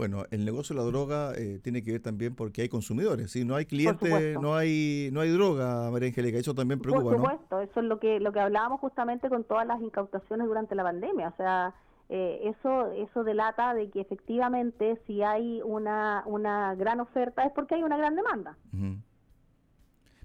Bueno, 0.00 0.24
el 0.30 0.46
negocio 0.46 0.74
de 0.74 0.80
la 0.80 0.86
droga 0.86 1.34
eh, 1.36 1.60
tiene 1.62 1.82
que 1.82 1.92
ver 1.92 2.00
también 2.00 2.34
porque 2.34 2.62
hay 2.62 2.70
consumidores, 2.70 3.32
si 3.32 3.44
no 3.44 3.54
hay 3.54 3.66
clientes, 3.66 4.40
no 4.40 4.54
hay 4.56 5.10
no 5.12 5.20
hay 5.20 5.28
droga, 5.28 5.90
María 5.90 6.08
Angélica, 6.08 6.38
eso 6.38 6.54
también 6.54 6.80
preocupa, 6.80 7.10
Por 7.10 7.16
supuesto, 7.16 7.60
eso 7.60 7.80
es 7.80 7.84
lo 7.84 8.00
que 8.00 8.18
lo 8.18 8.32
que 8.32 8.40
hablábamos 8.40 8.80
justamente 8.80 9.28
con 9.28 9.44
todas 9.44 9.66
las 9.66 9.78
incautaciones 9.82 10.46
durante 10.46 10.74
la 10.74 10.84
pandemia, 10.84 11.28
o 11.28 11.36
sea, 11.36 11.74
eh, 12.08 12.40
eso 12.44 12.90
eso 12.92 13.24
delata 13.24 13.74
de 13.74 13.90
que 13.90 14.00
efectivamente 14.00 14.98
si 15.06 15.22
hay 15.22 15.60
una 15.66 16.22
una 16.24 16.74
gran 16.76 17.00
oferta 17.00 17.44
es 17.44 17.52
porque 17.52 17.74
hay 17.74 17.82
una 17.82 17.98
gran 17.98 18.16
demanda. 18.16 18.56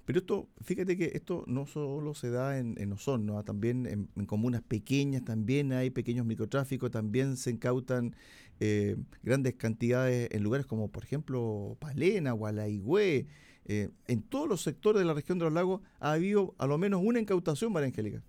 Pero 0.06 0.20
esto, 0.20 0.48
fíjate 0.62 0.96
que 0.96 1.10
esto 1.14 1.42
no 1.48 1.66
solo 1.66 2.14
se 2.14 2.30
da 2.30 2.58
en, 2.58 2.80
en 2.80 2.92
Osorno, 2.92 3.38
¿ah? 3.38 3.42
también 3.42 3.86
en, 3.86 4.26
comunas 4.26 4.62
pequeñas 4.62 5.24
también 5.24 5.72
hay 5.72 5.90
pequeños 5.90 6.24
microtráficos, 6.24 6.92
también 6.92 7.36
se 7.36 7.50
incautan 7.50 8.14
eh, 8.60 8.96
grandes 9.24 9.56
cantidades 9.56 10.28
en 10.30 10.44
lugares 10.44 10.64
como 10.64 10.92
por 10.92 11.02
ejemplo 11.02 11.76
Palena, 11.80 12.30
Gualaigüe, 12.30 13.26
eh, 13.64 13.90
en 14.06 14.22
todos 14.22 14.48
los 14.48 14.62
sectores 14.62 15.00
de 15.00 15.06
la 15.06 15.12
región 15.12 15.40
de 15.40 15.46
los 15.46 15.52
lagos 15.52 15.80
ha 15.98 16.12
habido 16.12 16.54
a 16.58 16.68
lo 16.68 16.78
menos 16.78 17.02
una 17.04 17.18
incautación, 17.18 17.72
María 17.72 17.88
Angélica. 17.88 18.22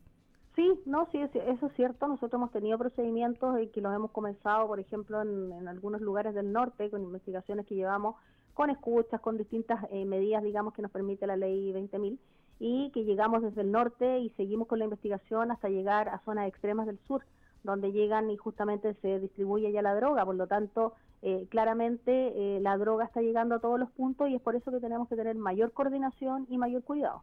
Sí, 0.55 0.67
no, 0.87 1.07
sí, 1.11 1.19
eso 1.19 1.67
es 1.67 1.73
cierto. 1.75 2.07
Nosotros 2.07 2.39
hemos 2.39 2.51
tenido 2.51 2.79
procedimientos 2.79 3.61
y 3.61 3.67
que 3.67 3.79
los 3.79 3.93
hemos 3.93 4.09
comenzado, 4.09 4.65
por 4.65 4.79
ejemplo, 4.79 5.21
en, 5.21 5.51
en 5.51 5.67
algunos 5.67 6.01
lugares 6.01 6.33
del 6.33 6.51
norte, 6.51 6.89
con 6.89 7.03
investigaciones 7.03 7.67
que 7.67 7.75
llevamos 7.75 8.15
con 8.57 8.71
escuchas, 8.71 9.21
con 9.21 9.37
distintas 9.37 9.85
eh, 9.91 10.03
medidas, 10.03 10.41
digamos, 10.41 10.73
que 10.73 10.81
nos 10.81 10.89
permite 10.89 11.27
la 11.27 11.37
ley 11.37 11.71
20.000 11.71 12.17
y 12.57 12.89
que 12.89 13.03
llegamos 13.03 13.43
desde 13.43 13.61
el 13.61 13.71
norte 13.71 14.17
y 14.17 14.31
seguimos 14.31 14.67
con 14.67 14.79
la 14.79 14.85
investigación 14.85 15.51
hasta 15.51 15.69
llegar 15.69 16.09
a 16.09 16.23
zonas 16.25 16.47
extremas 16.47 16.87
del 16.87 16.97
sur, 17.07 17.23
donde 17.63 17.91
llegan 17.91 18.31
y 18.31 18.37
justamente 18.37 18.95
se 18.95 19.19
distribuye 19.19 19.71
ya 19.71 19.83
la 19.83 19.93
droga. 19.93 20.25
Por 20.25 20.33
lo 20.33 20.47
tanto, 20.47 20.93
eh, 21.21 21.45
claramente 21.51 22.11
eh, 22.35 22.59
la 22.59 22.79
droga 22.79 23.05
está 23.05 23.21
llegando 23.21 23.53
a 23.53 23.59
todos 23.59 23.79
los 23.79 23.91
puntos 23.91 24.27
y 24.27 24.33
es 24.33 24.41
por 24.41 24.55
eso 24.55 24.71
que 24.71 24.79
tenemos 24.79 25.07
que 25.07 25.15
tener 25.15 25.35
mayor 25.35 25.71
coordinación 25.71 26.47
y 26.49 26.57
mayor 26.57 26.83
cuidado. 26.83 27.21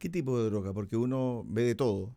¿Qué 0.00 0.08
tipo 0.08 0.36
de 0.36 0.50
droga? 0.50 0.72
Porque 0.72 0.96
uno 0.96 1.44
ve 1.46 1.62
de 1.62 1.76
todo. 1.76 2.10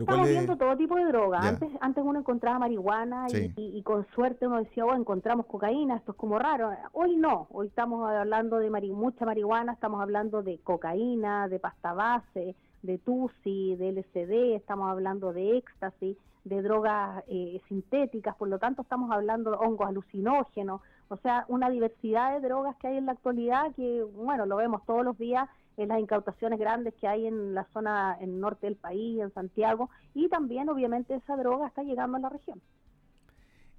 Estamos 0.00 0.28
viendo 0.28 0.56
todo 0.56 0.76
tipo 0.76 0.96
de 0.96 1.04
droga. 1.04 1.38
Antes, 1.40 1.70
antes 1.80 2.04
uno 2.04 2.18
encontraba 2.18 2.58
marihuana 2.58 3.26
y, 3.56 3.82
con 3.82 4.06
suerte 4.14 4.46
uno 4.46 4.58
decía, 4.58 4.84
oh, 4.84 4.94
encontramos 4.94 5.46
cocaína, 5.46 5.96
esto 5.96 6.12
es 6.12 6.18
como 6.18 6.38
raro. 6.38 6.72
Hoy 6.92 7.16
no, 7.16 7.46
hoy 7.50 7.68
estamos 7.68 8.08
hablando 8.08 8.58
de 8.58 8.70
mucha 8.92 9.24
marihuana, 9.24 9.72
estamos 9.72 10.00
hablando 10.02 10.42
de 10.42 10.58
cocaína, 10.58 11.48
de 11.48 11.58
pasta 11.58 11.92
base, 11.92 12.56
de 12.82 12.98
TUSI, 12.98 13.76
de 13.76 13.92
LSD, 13.92 14.56
estamos 14.56 14.90
hablando 14.90 15.32
de 15.32 15.56
éxtasis, 15.58 16.16
de 16.44 16.62
drogas 16.62 17.24
eh, 17.28 17.60
sintéticas, 17.68 18.36
por 18.36 18.48
lo 18.48 18.58
tanto 18.58 18.82
estamos 18.82 19.10
hablando 19.10 19.52
de 19.52 19.56
hongos 19.56 19.88
alucinógenos, 19.88 20.82
o 21.08 21.16
sea, 21.18 21.44
una 21.48 21.70
diversidad 21.70 22.34
de 22.34 22.46
drogas 22.46 22.76
que 22.76 22.88
hay 22.88 22.96
en 22.98 23.06
la 23.06 23.12
actualidad 23.12 23.72
que, 23.74 24.02
bueno, 24.02 24.44
lo 24.44 24.56
vemos 24.56 24.84
todos 24.84 25.04
los 25.04 25.16
días 25.16 25.48
en 25.76 25.88
las 25.88 26.00
incautaciones 26.00 26.58
grandes 26.58 26.94
que 26.94 27.06
hay 27.06 27.26
en 27.26 27.54
la 27.54 27.66
zona 27.72 28.16
en 28.20 28.40
norte 28.40 28.66
del 28.66 28.76
país, 28.76 29.20
en 29.20 29.32
Santiago, 29.32 29.90
y 30.14 30.28
también 30.28 30.68
obviamente 30.68 31.14
esa 31.14 31.36
droga 31.36 31.66
está 31.66 31.82
llegando 31.82 32.16
a 32.16 32.20
la 32.20 32.28
región. 32.28 32.60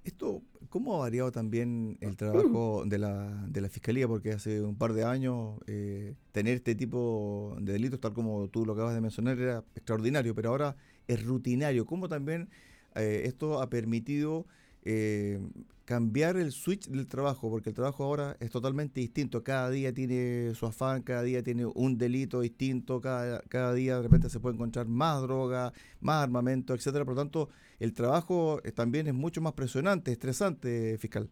Esto, 0.04 0.40
¿cómo 0.68 0.94
ha 0.94 0.98
variado 0.98 1.32
también 1.32 1.98
el 2.00 2.16
trabajo 2.16 2.84
de 2.86 2.98
la, 2.98 3.26
de 3.48 3.60
la 3.60 3.68
Fiscalía? 3.68 4.06
Porque 4.06 4.32
hace 4.32 4.62
un 4.62 4.76
par 4.76 4.92
de 4.92 5.04
años 5.04 5.58
eh, 5.66 6.14
tener 6.30 6.58
este 6.58 6.76
tipo 6.76 7.56
de 7.60 7.72
delitos, 7.72 7.98
tal 7.98 8.12
como 8.12 8.48
tú 8.48 8.64
lo 8.64 8.74
acabas 8.74 8.94
de 8.94 9.00
mencionar, 9.00 9.38
era 9.38 9.64
extraordinario, 9.74 10.32
pero 10.32 10.50
ahora 10.50 10.76
es 11.08 11.24
rutinario. 11.24 11.86
¿Cómo 11.86 12.08
también 12.08 12.48
eh, 12.94 13.22
esto 13.24 13.60
ha 13.60 13.68
permitido 13.68 14.46
eh, 14.84 15.40
cambiar 15.86 16.36
el 16.36 16.52
switch 16.52 16.88
del 16.88 17.06
trabajo, 17.06 17.48
porque 17.48 17.70
el 17.70 17.74
trabajo 17.74 18.04
ahora 18.04 18.36
es 18.40 18.50
totalmente 18.50 19.00
distinto. 19.00 19.42
Cada 19.42 19.70
día 19.70 19.94
tiene 19.94 20.52
su 20.54 20.66
afán, 20.66 21.02
cada 21.02 21.22
día 21.22 21.42
tiene 21.42 21.64
un 21.64 21.96
delito 21.96 22.40
distinto, 22.40 23.00
cada, 23.00 23.40
cada 23.48 23.72
día 23.72 23.96
de 23.96 24.02
repente 24.02 24.28
se 24.28 24.40
puede 24.40 24.56
encontrar 24.56 24.86
más 24.86 25.22
droga, 25.22 25.72
más 26.00 26.24
armamento, 26.24 26.74
etcétera. 26.74 27.04
Por 27.04 27.14
lo 27.14 27.20
tanto, 27.22 27.48
el 27.78 27.94
trabajo 27.94 28.60
también 28.74 29.06
es 29.06 29.14
mucho 29.14 29.40
más 29.40 29.52
presionante, 29.52 30.10
estresante, 30.10 30.98
fiscal. 30.98 31.30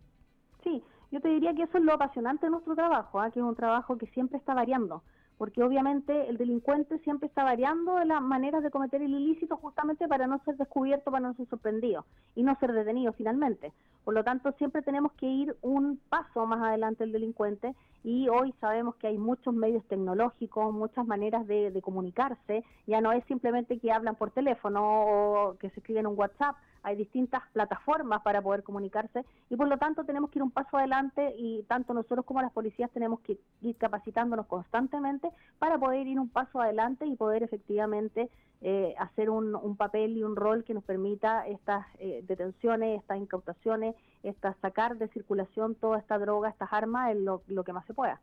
Sí, 0.62 0.82
yo 1.10 1.20
te 1.20 1.28
diría 1.28 1.52
que 1.54 1.64
eso 1.64 1.76
es 1.76 1.84
lo 1.84 1.92
apasionante 1.92 2.46
de 2.46 2.50
nuestro 2.50 2.76
trabajo, 2.76 3.20
¿ah? 3.20 3.30
que 3.30 3.40
es 3.40 3.44
un 3.44 3.56
trabajo 3.56 3.98
que 3.98 4.06
siempre 4.06 4.38
está 4.38 4.54
variando 4.54 5.02
porque 5.38 5.62
obviamente 5.62 6.28
el 6.28 6.36
delincuente 6.36 6.98
siempre 7.00 7.28
está 7.28 7.44
variando 7.44 8.02
las 8.04 8.22
maneras 8.22 8.62
de 8.62 8.70
cometer 8.70 9.02
el 9.02 9.14
ilícito 9.14 9.56
justamente 9.56 10.06
para 10.08 10.26
no 10.26 10.38
ser 10.44 10.56
descubierto, 10.56 11.10
para 11.10 11.26
no 11.26 11.34
ser 11.34 11.48
sorprendido 11.48 12.04
y 12.34 12.42
no 12.42 12.56
ser 12.60 12.72
detenido 12.72 13.12
finalmente. 13.12 13.72
Por 14.04 14.14
lo 14.14 14.22
tanto, 14.22 14.52
siempre 14.52 14.82
tenemos 14.82 15.12
que 15.12 15.26
ir 15.26 15.56
un 15.62 15.98
paso 16.08 16.46
más 16.46 16.62
adelante 16.62 17.04
el 17.04 17.12
delincuente 17.12 17.74
y 18.02 18.28
hoy 18.28 18.54
sabemos 18.60 18.96
que 18.96 19.06
hay 19.06 19.18
muchos 19.18 19.54
medios 19.54 19.84
tecnológicos, 19.86 20.72
muchas 20.72 21.06
maneras 21.06 21.46
de, 21.46 21.70
de 21.70 21.82
comunicarse, 21.82 22.64
ya 22.86 23.00
no 23.00 23.12
es 23.12 23.24
simplemente 23.24 23.78
que 23.78 23.92
hablan 23.92 24.14
por 24.14 24.30
teléfono 24.30 24.82
o 24.84 25.56
que 25.58 25.70
se 25.70 25.80
escriben 25.80 26.06
un 26.06 26.18
WhatsApp, 26.18 26.56
hay 26.84 26.96
distintas 26.96 27.42
plataformas 27.52 28.22
para 28.22 28.40
poder 28.42 28.62
comunicarse 28.62 29.24
y 29.50 29.56
por 29.56 29.68
lo 29.68 29.78
tanto 29.78 30.04
tenemos 30.04 30.30
que 30.30 30.38
ir 30.38 30.42
un 30.42 30.50
paso 30.50 30.76
adelante 30.76 31.34
y 31.36 31.64
tanto 31.64 31.94
nosotros 31.94 32.24
como 32.24 32.42
las 32.42 32.52
policías 32.52 32.90
tenemos 32.92 33.20
que 33.20 33.38
ir 33.62 33.76
capacitándonos 33.76 34.46
constantemente 34.46 35.30
para 35.58 35.78
poder 35.78 36.06
ir 36.06 36.20
un 36.20 36.28
paso 36.28 36.60
adelante 36.60 37.06
y 37.06 37.16
poder 37.16 37.42
efectivamente 37.42 38.30
eh, 38.60 38.94
hacer 38.98 39.30
un, 39.30 39.76
papel 39.76 40.16
y 40.16 40.22
un 40.22 40.36
rol 40.36 40.62
que 40.62 40.74
nos 40.74 40.84
permita 40.84 41.46
estas 41.48 41.86
eh, 41.98 42.22
detenciones, 42.26 43.00
estas 43.00 43.18
incautaciones, 43.18 43.96
estas 44.22 44.56
sacar 44.58 44.96
de 44.96 45.08
circulación 45.08 45.74
toda 45.74 45.98
esta 45.98 46.18
droga, 46.18 46.50
estas 46.50 46.72
armas, 46.72 47.10
en 47.10 47.24
lo 47.24 47.64
que 47.64 47.72
más 47.72 47.84
se 47.86 47.94
pueda. 47.94 48.20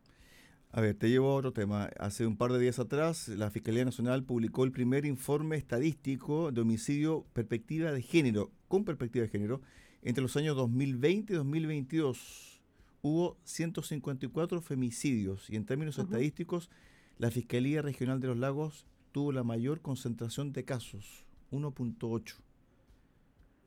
A 0.74 0.80
ver, 0.80 0.94
te 0.94 1.10
llevo 1.10 1.30
a 1.30 1.34
otro 1.34 1.52
tema. 1.52 1.90
Hace 1.98 2.26
un 2.26 2.38
par 2.38 2.50
de 2.50 2.58
días 2.58 2.78
atrás, 2.78 3.28
la 3.28 3.50
Fiscalía 3.50 3.84
Nacional 3.84 4.24
publicó 4.24 4.64
el 4.64 4.72
primer 4.72 5.04
informe 5.04 5.56
estadístico 5.56 6.50
de 6.50 6.62
homicidio 6.62 7.26
perspectiva 7.34 7.92
de 7.92 8.00
género, 8.00 8.50
con 8.68 8.86
perspectiva 8.86 9.24
de 9.24 9.28
género, 9.28 9.60
entre 10.00 10.22
los 10.22 10.34
años 10.38 10.56
2020 10.56 11.34
y 11.34 11.36
2022. 11.36 12.62
Hubo 13.02 13.36
154 13.44 14.62
femicidios 14.62 15.50
y 15.50 15.56
en 15.56 15.66
términos 15.66 15.98
estadísticos, 15.98 16.70
la 17.18 17.30
Fiscalía 17.30 17.82
Regional 17.82 18.20
de 18.20 18.28
los 18.28 18.38
Lagos 18.38 18.86
tuvo 19.12 19.30
la 19.30 19.44
mayor 19.44 19.82
concentración 19.82 20.54
de 20.54 20.64
casos, 20.64 21.26
1.8. 21.50 22.36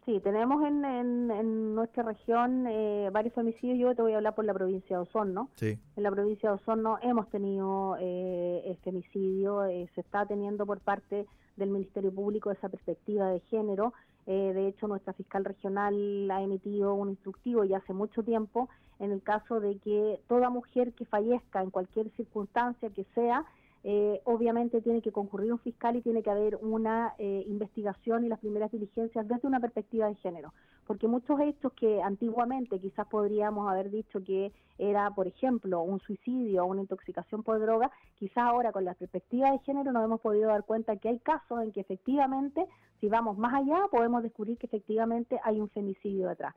Sí, 0.05 0.19
tenemos 0.19 0.63
en, 0.63 0.85
en, 0.85 1.73
nuestra 1.73 2.03
región 2.03 2.67
eh, 2.67 3.09
varios 3.11 3.33
femicidios. 3.33 3.79
Yo 3.79 3.95
te 3.95 4.03
voy 4.03 4.13
a 4.13 4.17
hablar 4.17 4.35
por 4.35 4.45
la 4.45 4.53
provincia 4.53 4.97
de 4.97 5.03
Osorno. 5.03 5.49
Sí. 5.55 5.79
En 5.95 6.03
la 6.03 6.11
provincia 6.11 6.49
de 6.49 6.55
Osorno 6.55 6.99
hemos 7.01 7.27
tenido 7.31 7.97
eh, 7.99 8.77
femicidio. 8.83 9.65
Eh, 9.65 9.89
se 9.95 10.01
está 10.01 10.25
teniendo 10.25 10.65
por 10.65 10.79
parte 10.79 11.25
del 11.57 11.69
Ministerio 11.69 12.13
Público 12.13 12.51
esa 12.51 12.69
perspectiva 12.69 13.29
de 13.29 13.39
género. 13.41 13.93
Eh, 14.27 14.53
de 14.53 14.67
hecho, 14.67 14.87
nuestra 14.87 15.13
fiscal 15.13 15.45
regional 15.45 16.29
ha 16.31 16.41
emitido 16.41 16.93
un 16.93 17.09
instructivo 17.09 17.63
ya 17.63 17.77
hace 17.77 17.93
mucho 17.93 18.23
tiempo 18.23 18.69
en 18.99 19.11
el 19.11 19.21
caso 19.21 19.59
de 19.59 19.77
que 19.77 20.19
toda 20.27 20.49
mujer 20.49 20.93
que 20.93 21.05
fallezca 21.05 21.61
en 21.61 21.69
cualquier 21.69 22.09
circunstancia 22.11 22.89
que 22.89 23.05
sea, 23.13 23.45
eh, 23.87 24.19
obviamente 24.23 24.81
tiene 24.81 24.99
que 24.99 25.11
concurrir 25.11 25.53
un 25.53 25.59
fiscal 25.59 25.95
y 25.95 26.01
tiene 26.01 26.23
que 26.23 26.31
haber 26.31 26.55
una 26.55 27.13
eh, 27.19 27.43
investigación 27.45 28.25
y 28.25 28.29
las 28.29 28.39
primeras 28.39 28.71
diligencias 28.71 29.27
desde 29.27 29.47
una 29.47 29.59
perspectiva 29.59 30.07
de 30.07 30.15
género, 30.15 30.55
porque 30.87 31.07
muchos 31.07 31.39
hechos 31.39 31.71
que 31.73 32.01
antiguamente 32.01 32.79
quizás 32.79 33.05
podríamos 33.07 33.69
haber 33.69 33.91
dicho 33.91 34.23
que 34.23 34.51
era, 34.79 35.11
por 35.11 35.27
ejemplo, 35.27 35.83
un 35.83 35.99
suicidio 35.99 36.63
o 36.63 36.65
una 36.65 36.81
intoxicación 36.81 37.43
por 37.43 37.59
droga, 37.59 37.91
quizás 38.15 38.45
ahora 38.45 38.71
con 38.71 38.85
la 38.85 38.95
perspectiva 38.95 39.51
de 39.51 39.59
género 39.59 39.91
nos 39.91 40.03
hemos 40.03 40.19
podido 40.19 40.47
dar 40.47 40.63
cuenta 40.63 40.95
que 40.95 41.09
hay 41.09 41.19
casos 41.19 41.61
en 41.61 41.71
que 41.71 41.81
efectivamente, 41.81 42.65
si 42.99 43.07
vamos 43.07 43.37
más 43.37 43.53
allá, 43.53 43.83
podemos 43.91 44.23
descubrir 44.23 44.57
que 44.57 44.65
efectivamente 44.65 45.39
hay 45.43 45.61
un 45.61 45.69
femicidio 45.69 46.27
detrás. 46.29 46.55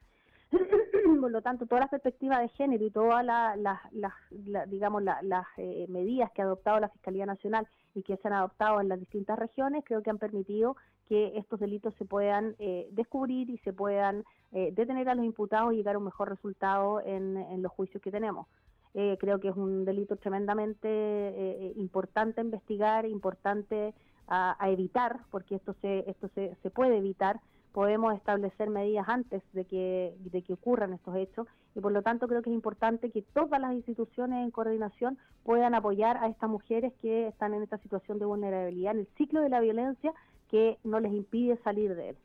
Por 1.20 1.30
lo 1.30 1.42
tanto, 1.42 1.66
toda 1.66 1.82
la 1.82 1.88
perspectiva 1.88 2.40
de 2.40 2.48
género 2.50 2.84
y 2.84 2.90
todas 2.90 3.24
las, 3.24 4.68
digamos, 4.68 5.02
las 5.02 5.46
eh, 5.56 5.86
medidas 5.88 6.30
que 6.32 6.42
ha 6.42 6.44
adoptado 6.44 6.80
la 6.80 6.88
Fiscalía 6.88 7.26
Nacional 7.26 7.66
y 7.94 8.02
que 8.02 8.16
se 8.16 8.28
han 8.28 8.34
adoptado 8.34 8.80
en 8.80 8.88
las 8.88 8.98
distintas 8.98 9.38
regiones, 9.38 9.84
creo 9.84 10.02
que 10.02 10.10
han 10.10 10.18
permitido 10.18 10.76
que 11.06 11.38
estos 11.38 11.60
delitos 11.60 11.94
se 11.94 12.04
puedan 12.04 12.54
eh, 12.58 12.88
descubrir 12.92 13.50
y 13.50 13.58
se 13.58 13.72
puedan 13.72 14.24
eh, 14.52 14.72
detener 14.72 15.08
a 15.08 15.14
los 15.14 15.24
imputados 15.24 15.72
y 15.72 15.76
llegar 15.76 15.94
a 15.94 15.98
un 15.98 16.04
mejor 16.04 16.28
resultado 16.28 17.00
en, 17.00 17.62
los 17.62 17.72
juicios 17.72 18.02
que 18.02 18.10
tenemos. 18.10 18.46
creo 18.92 19.38
que 19.40 19.48
es 19.48 19.56
un 19.56 19.84
delito 19.84 20.16
tremendamente 20.16 21.72
importante 21.76 22.40
a 22.40 22.44
investigar, 22.44 23.06
importante 23.06 23.94
a, 24.26 24.56
a, 24.58 24.70
evitar, 24.70 25.20
porque 25.30 25.56
esto 25.56 25.74
se, 25.80 26.04
esto 26.10 26.28
se, 26.34 26.56
se 26.62 26.70
puede 26.70 26.98
evitar 26.98 27.40
podemos 27.72 28.14
establecer 28.14 28.70
medidas 28.70 29.08
antes 29.08 29.42
de 29.52 29.64
que, 29.64 30.16
de 30.18 30.42
que 30.42 30.52
ocurran 30.52 30.92
estos 30.92 31.16
hechos 31.16 31.46
y 31.74 31.80
por 31.80 31.92
lo 31.92 32.02
tanto 32.02 32.26
creo 32.26 32.42
que 32.42 32.50
es 32.50 32.54
importante 32.54 33.10
que 33.10 33.22
todas 33.22 33.60
las 33.60 33.72
instituciones 33.72 34.44
en 34.44 34.50
coordinación 34.50 35.18
puedan 35.44 35.74
apoyar 35.74 36.16
a 36.16 36.28
estas 36.28 36.50
mujeres 36.50 36.92
que 37.00 37.28
están 37.28 37.54
en 37.54 37.62
esta 37.62 37.78
situación 37.78 38.18
de 38.18 38.24
vulnerabilidad, 38.24 38.92
en 38.92 39.00
el 39.00 39.08
ciclo 39.16 39.40
de 39.40 39.48
la 39.48 39.60
violencia 39.60 40.12
que 40.50 40.78
no 40.82 40.98
les 41.00 41.12
impide 41.12 41.58
salir 41.62 41.94
de 41.94 42.10
él. 42.10 42.16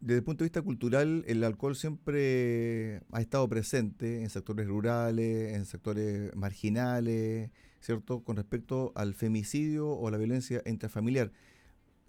Desde 0.00 0.18
el 0.18 0.24
punto 0.24 0.44
de 0.44 0.46
vista 0.46 0.62
cultural, 0.62 1.24
el 1.26 1.44
alcohol 1.44 1.76
siempre 1.76 3.02
ha 3.12 3.20
estado 3.20 3.46
presente 3.50 4.22
en 4.22 4.30
sectores 4.30 4.66
rurales, 4.66 5.54
en 5.54 5.66
sectores 5.66 6.34
marginales, 6.34 7.50
¿cierto? 7.80 8.24
Con 8.24 8.36
respecto 8.36 8.92
al 8.94 9.12
femicidio 9.12 9.90
o 9.90 10.10
la 10.10 10.16
violencia 10.16 10.62
intrafamiliar. 10.64 11.32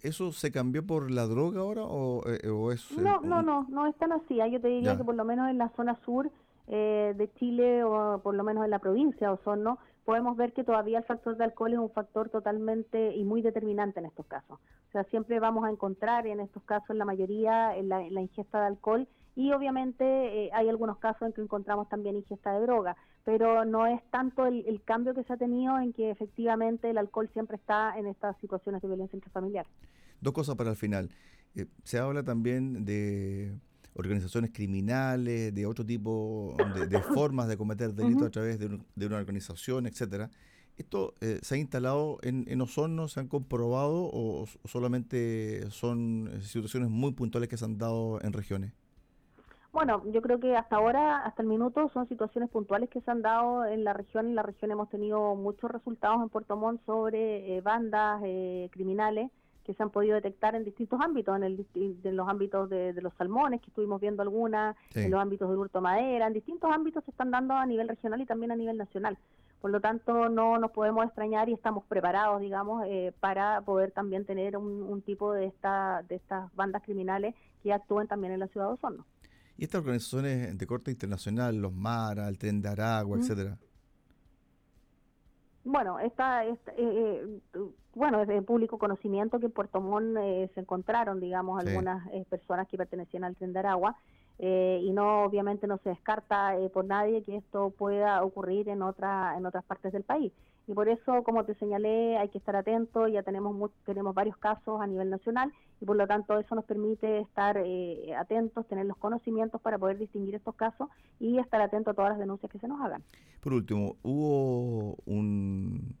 ¿Eso 0.02 0.32
se 0.32 0.50
cambió 0.50 0.84
por 0.84 1.10
la 1.10 1.26
droga 1.26 1.60
ahora 1.60 1.84
o, 1.84 2.24
eh, 2.28 2.40
es...? 2.72 2.90
No, 2.98 3.20
no, 3.20 3.42
no, 3.42 3.66
no 3.68 3.86
es 3.86 3.96
tan 3.96 4.12
así. 4.12 4.40
Ah, 4.40 4.48
yo 4.48 4.60
te 4.60 4.68
diría 4.68 4.96
que 4.96 5.04
por 5.04 5.14
lo 5.14 5.24
menos 5.24 5.48
en 5.48 5.58
la 5.58 5.68
zona 5.76 5.96
sur 6.04 6.30
eh, 6.66 7.14
de 7.16 7.32
Chile 7.34 7.84
o 7.84 8.20
por 8.22 8.34
lo 8.34 8.44
menos 8.44 8.64
en 8.64 8.70
la 8.70 8.78
provincia 8.78 9.28
de 9.28 9.34
Osorno 9.34 9.78
podemos 10.04 10.36
ver 10.36 10.52
que 10.52 10.64
todavía 10.64 10.98
el 10.98 11.04
factor 11.04 11.36
de 11.36 11.44
alcohol 11.44 11.72
es 11.72 11.78
un 11.78 11.90
factor 11.90 12.28
totalmente 12.28 13.14
y 13.14 13.24
muy 13.24 13.42
determinante 13.42 14.00
en 14.00 14.06
estos 14.06 14.26
casos. 14.26 14.58
O 14.88 14.90
sea, 14.92 15.04
siempre 15.04 15.38
vamos 15.40 15.64
a 15.64 15.70
encontrar 15.70 16.26
en 16.26 16.40
estos 16.40 16.62
casos 16.64 16.96
la 16.96 17.04
mayoría 17.04 17.76
en 17.76 17.88
la, 17.88 18.02
ingesta 18.02 18.60
de 18.60 18.66
alcohol 18.66 19.08
y 19.34 19.52
obviamente 19.52 20.04
eh, 20.04 20.50
hay 20.52 20.68
algunos 20.68 20.98
casos 20.98 21.22
en 21.22 21.32
que 21.32 21.40
encontramos 21.40 21.88
también 21.88 22.16
ingesta 22.16 22.52
de 22.52 22.60
droga, 22.62 22.96
pero 23.24 23.64
no 23.64 23.86
es 23.86 24.02
tanto 24.10 24.46
el, 24.46 24.64
el, 24.66 24.82
cambio 24.82 25.14
que 25.14 25.24
se 25.24 25.32
ha 25.32 25.36
tenido 25.36 25.78
en 25.78 25.92
que 25.92 26.10
efectivamente 26.10 26.90
el 26.90 26.98
alcohol 26.98 27.30
siempre 27.32 27.56
está 27.56 27.98
en 27.98 28.06
estas 28.06 28.36
situaciones 28.38 28.82
de 28.82 28.88
violencia 28.88 29.16
intrafamiliar. 29.16 29.66
Dos 30.20 30.32
cosas 30.32 30.56
para 30.56 30.70
el 30.70 30.76
final. 30.76 31.10
Eh, 31.54 31.66
se 31.84 31.98
habla 31.98 32.22
también 32.22 32.84
de 32.84 33.58
organizaciones 33.94 34.50
criminales, 34.52 35.54
de 35.54 35.66
otro 35.66 35.84
tipo 35.84 36.56
de, 36.88 36.98
formas 37.14 37.48
de 37.48 37.56
cometer 37.56 37.92
delitos 37.92 38.28
a 38.28 38.30
través 38.30 38.58
de, 38.58 39.06
una 39.06 39.16
organización, 39.16 39.86
etcétera. 39.86 40.30
¿Esto 40.76 41.14
eh, 41.20 41.38
se 41.42 41.56
ha 41.56 41.58
instalado 41.58 42.18
en, 42.22 42.44
en, 42.48 42.60
Osorno? 42.62 43.06
¿Se 43.08 43.20
han 43.20 43.28
comprobado 43.28 44.08
o, 44.10 44.46
solamente 44.64 45.70
son 45.70 46.30
situaciones 46.40 46.88
muy 46.88 47.12
puntuales 47.12 47.50
que 47.50 47.58
se 47.58 47.64
han 47.66 47.76
dado 47.76 48.20
en 48.22 48.32
regiones? 48.32 48.72
Bueno, 49.72 50.02
yo 50.12 50.20
creo 50.20 50.38
que 50.38 50.54
hasta 50.54 50.76
ahora, 50.76 51.24
hasta 51.24 51.40
el 51.42 51.48
minuto, 51.48 51.88
son 51.94 52.06
situaciones 52.06 52.50
puntuales 52.50 52.90
que 52.90 53.00
se 53.00 53.10
han 53.10 53.22
dado 53.22 53.64
en 53.64 53.84
la 53.84 53.94
región. 53.94 54.26
En 54.26 54.34
la 54.34 54.42
región 54.42 54.70
hemos 54.70 54.90
tenido 54.90 55.34
muchos 55.34 55.70
resultados 55.70 56.22
en 56.22 56.28
Puerto 56.28 56.56
Montt 56.56 56.84
sobre 56.84 57.60
bandas 57.62 58.20
criminales 58.70 59.30
que 59.64 59.74
se 59.74 59.82
han 59.82 59.90
podido 59.90 60.14
detectar 60.14 60.54
en 60.54 60.64
distintos 60.64 61.00
ámbitos, 61.00 61.36
en, 61.36 61.44
el, 61.44 61.66
en 61.74 62.16
los 62.16 62.28
ámbitos 62.28 62.68
de, 62.68 62.92
los 63.00 63.14
salmones, 63.14 63.60
que 63.60 63.68
estuvimos 63.68 64.00
viendo 64.00 64.22
algunas, 64.22 64.76
en 64.94 65.10
los 65.10 65.20
ámbitos 65.20 65.48
del 65.48 65.58
hurto 65.58 65.80
madera, 65.80 66.26
en 66.26 66.32
distintos 66.32 66.70
ámbitos 66.70 67.04
se 67.04 67.10
están 67.10 67.30
dando 67.30 67.54
a 67.54 67.64
nivel 67.64 67.88
regional 67.88 68.20
y 68.20 68.26
también 68.26 68.52
a 68.52 68.56
nivel 68.56 68.76
nacional. 68.76 69.16
Por 69.60 69.70
lo 69.70 69.80
tanto, 69.80 70.28
no 70.28 70.58
nos 70.58 70.72
podemos 70.72 71.04
extrañar 71.04 71.48
y 71.48 71.52
estamos 71.52 71.84
preparados, 71.84 72.40
digamos, 72.40 72.84
eh, 72.86 73.12
para 73.20 73.60
poder 73.60 73.92
también 73.92 74.24
tener 74.26 74.56
un, 74.56 75.02
tipo 75.02 75.32
de, 75.32 75.46
esta, 75.46 76.02
de 76.08 76.16
estas 76.16 76.52
bandas 76.56 76.82
criminales 76.82 77.34
que 77.62 77.72
actúen 77.72 78.08
también 78.08 78.32
en 78.32 78.40
la 78.40 78.48
ciudad 78.48 78.66
de 78.66 78.72
Osorno. 78.72 79.06
¿Y 79.56 79.64
estas 79.64 79.80
organizaciones 79.80 80.56
de 80.56 80.66
corte 80.66 80.90
internacional, 80.90 81.56
los 81.56 81.72
MARA, 81.72 82.28
el 82.28 82.38
Tren 82.38 82.62
de 82.62 82.68
Aragua, 82.68 83.18
etcétera? 83.18 83.58
Bueno, 85.64 86.00
esta, 86.00 86.44
eh, 86.44 86.58
eh, 86.76 87.40
bueno, 87.94 88.20
es 88.22 88.28
de 88.28 88.42
público 88.42 88.78
conocimiento 88.78 89.38
que 89.38 89.46
en 89.46 89.52
Puerto 89.52 89.80
Montt 89.80 90.16
eh, 90.18 90.50
se 90.54 90.60
encontraron, 90.60 91.20
digamos, 91.20 91.60
algunas 91.60 92.08
personas 92.28 92.66
que 92.66 92.76
pertenecían 92.76 93.24
al 93.24 93.36
tren 93.36 93.52
de 93.52 93.58
Aragua 93.60 93.96
y 94.38 94.90
no, 94.92 95.22
obviamente, 95.22 95.68
no 95.68 95.78
se 95.78 95.90
descarta 95.90 96.56
por 96.72 96.84
nadie 96.84 97.22
que 97.22 97.36
esto 97.36 97.70
pueda 97.70 98.24
ocurrir 98.24 98.68
en 98.68 98.82
otra, 98.82 99.36
en 99.36 99.46
otras 99.46 99.62
partes 99.64 99.92
del 99.92 100.02
país 100.02 100.32
y 100.66 100.74
por 100.74 100.88
eso, 100.88 101.24
como 101.24 101.44
te 101.44 101.54
señalé, 101.54 102.16
hay 102.16 102.28
que 102.28 102.38
estar 102.38 102.54
atentos, 102.54 103.10
ya 103.12 103.22
tenemos 103.22 103.70
tenemos 103.84 104.14
varios 104.14 104.36
casos 104.36 104.80
a 104.80 104.86
nivel 104.86 105.10
nacional 105.10 105.52
y 105.80 105.84
por 105.84 105.96
lo 105.96 106.06
tanto 106.06 106.38
eso 106.38 106.54
nos 106.54 106.64
permite 106.64 107.20
estar 107.20 107.56
eh, 107.58 108.14
atentos, 108.16 108.66
tener 108.68 108.86
los 108.86 108.96
conocimientos 108.96 109.60
para 109.60 109.78
poder 109.78 109.98
distinguir 109.98 110.36
estos 110.36 110.54
casos 110.54 110.88
y 111.18 111.38
estar 111.38 111.60
atentos 111.60 111.92
a 111.92 111.94
todas 111.94 112.10
las 112.10 112.18
denuncias 112.20 112.50
que 112.50 112.58
se 112.58 112.68
nos 112.68 112.80
hagan. 112.80 113.02
Por 113.40 113.54
último, 113.54 113.96
hubo 114.02 114.96
un 115.04 115.96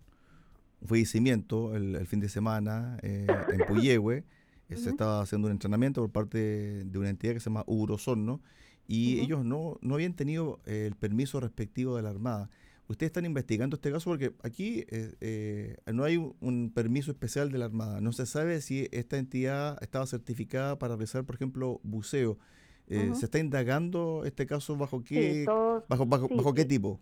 fallecimiento 0.86 1.74
el, 1.74 2.06
fin 2.06 2.20
de 2.20 2.28
semana 2.28 2.98
eh, 3.02 3.26
en 3.52 3.58
Puyehue, 3.66 4.24
eh, 4.68 4.76
se 4.76 4.90
estaba 4.90 5.20
haciendo 5.20 5.48
un 5.48 5.52
entrenamiento 5.52 6.00
por 6.02 6.10
parte 6.10 6.84
de 6.84 6.98
una 6.98 7.10
entidad 7.10 7.32
que 7.32 7.40
se 7.40 7.50
llama 7.50 7.64
Urosorno 7.66 8.40
y 8.86 9.20
ellos 9.20 9.44
no, 9.44 9.78
no 9.80 9.94
habían 9.94 10.14
tenido 10.14 10.60
el 10.66 10.94
permiso 10.94 11.40
respectivo 11.40 11.96
de 11.96 12.02
la 12.02 12.10
Armada. 12.10 12.50
Ustedes 12.88 13.10
están 13.10 13.24
investigando 13.24 13.76
este 13.76 13.90
caso 13.92 14.10
porque 14.10 14.34
aquí 14.42 14.84
eh, 14.90 15.14
eh, 15.20 15.76
no 15.92 16.04
hay 16.04 16.16
un, 16.16 16.72
permiso 16.74 17.10
especial 17.10 17.50
de 17.50 17.58
la 17.58 17.66
Armada. 17.66 18.00
No 18.00 18.12
se 18.12 18.26
sabe 18.26 18.60
si 18.60 18.88
esta 18.92 19.18
entidad 19.18 19.78
estaba 19.82 20.06
certificada 20.06 20.78
para 20.78 20.94
realizar, 20.94 21.24
por 21.24 21.36
ejemplo, 21.36 21.80
buceo. 21.82 22.38
Eh, 22.88 23.12
¿Se 23.14 23.26
está 23.26 23.38
indagando 23.38 24.24
este 24.24 24.46
caso 24.46 24.76
bajo 24.76 25.02
qué, 25.02 25.46
bajo, 25.88 26.04
bajo, 26.06 26.54
qué 26.54 26.64
tipo? 26.64 27.00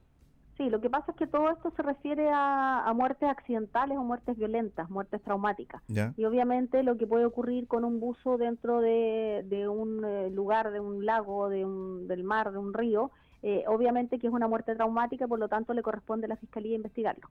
Sí, 0.60 0.68
lo 0.68 0.82
que 0.82 0.90
pasa 0.90 1.10
es 1.12 1.16
que 1.16 1.26
todo 1.26 1.50
esto 1.50 1.72
se 1.74 1.82
refiere 1.82 2.28
a, 2.30 2.92
muertes 2.94 3.28
accidentales 3.30 3.96
o 3.96 4.04
muertes 4.04 4.36
violentas, 4.36 4.90
muertes 4.90 5.22
traumáticas. 5.22 5.82
Y 6.18 6.24
obviamente 6.26 6.82
lo 6.82 6.98
que 6.98 7.06
puede 7.06 7.24
ocurrir 7.24 7.66
con 7.66 7.82
un 7.82 7.98
buzo 7.98 8.36
dentro 8.36 8.82
de, 8.82 9.66
un 9.70 9.79
lugar, 10.34 10.70
de 10.70 10.80
un 10.80 11.04
lago, 11.04 11.48
de 11.48 11.64
un, 11.64 12.08
del 12.08 12.24
mar, 12.24 12.52
de 12.52 12.58
un 12.58 12.74
río, 12.74 13.10
eh, 13.42 13.64
obviamente 13.66 14.18
que 14.18 14.26
es 14.26 14.32
una 14.32 14.48
muerte 14.48 14.74
traumática, 14.74 15.26
por 15.26 15.38
lo 15.38 15.48
tanto 15.48 15.72
le 15.72 15.82
corresponde 15.82 16.26
a 16.26 16.28
la 16.28 16.36
Fiscalía 16.36 16.76
investigarlo. 16.76 17.28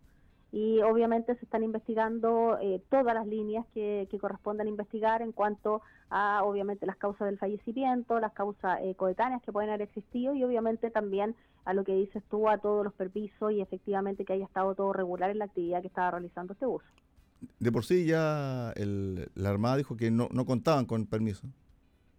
Y 0.51 0.81
obviamente 0.81 1.35
se 1.35 1.45
están 1.45 1.63
investigando 1.63 2.57
eh, 2.59 2.81
todas 2.89 3.13
las 3.13 3.27
líneas 3.27 3.67
que, 3.73 4.07
que, 4.09 4.17
correspondan 4.17 4.67
investigar 4.67 5.21
en 5.21 5.31
cuanto 5.31 5.83
a, 6.09 6.43
obviamente, 6.43 6.87
las 6.87 6.95
causas 6.95 7.27
del 7.27 7.37
fallecimiento, 7.37 8.19
las 8.19 8.33
causas 8.33 8.79
eh, 8.81 8.95
coetáneas 8.95 9.43
que 9.43 9.51
pueden 9.51 9.69
haber 9.69 9.83
existido 9.83 10.33
y 10.33 10.43
obviamente 10.43 10.89
también 10.89 11.35
a 11.65 11.73
lo 11.73 11.83
que 11.83 11.93
dices 11.93 12.23
tú, 12.31 12.49
a 12.49 12.57
todos 12.57 12.83
los 12.83 12.93
permisos 12.93 13.51
y 13.51 13.61
efectivamente 13.61 14.25
que 14.25 14.33
haya 14.33 14.45
estado 14.45 14.73
todo 14.73 14.91
regular 14.91 15.29
en 15.29 15.37
la 15.37 15.45
actividad 15.45 15.81
que 15.81 15.87
estaba 15.87 16.09
realizando 16.09 16.53
este 16.53 16.65
bus. 16.65 16.81
De 17.59 17.71
por 17.71 17.85
sí 17.85 18.05
ya 18.05 18.71
el, 18.75 19.29
la 19.35 19.49
Armada 19.49 19.77
dijo 19.77 19.95
que 19.95 20.09
no, 20.09 20.29
no 20.31 20.45
contaban 20.45 20.85
con 20.85 21.05
permiso. 21.05 21.47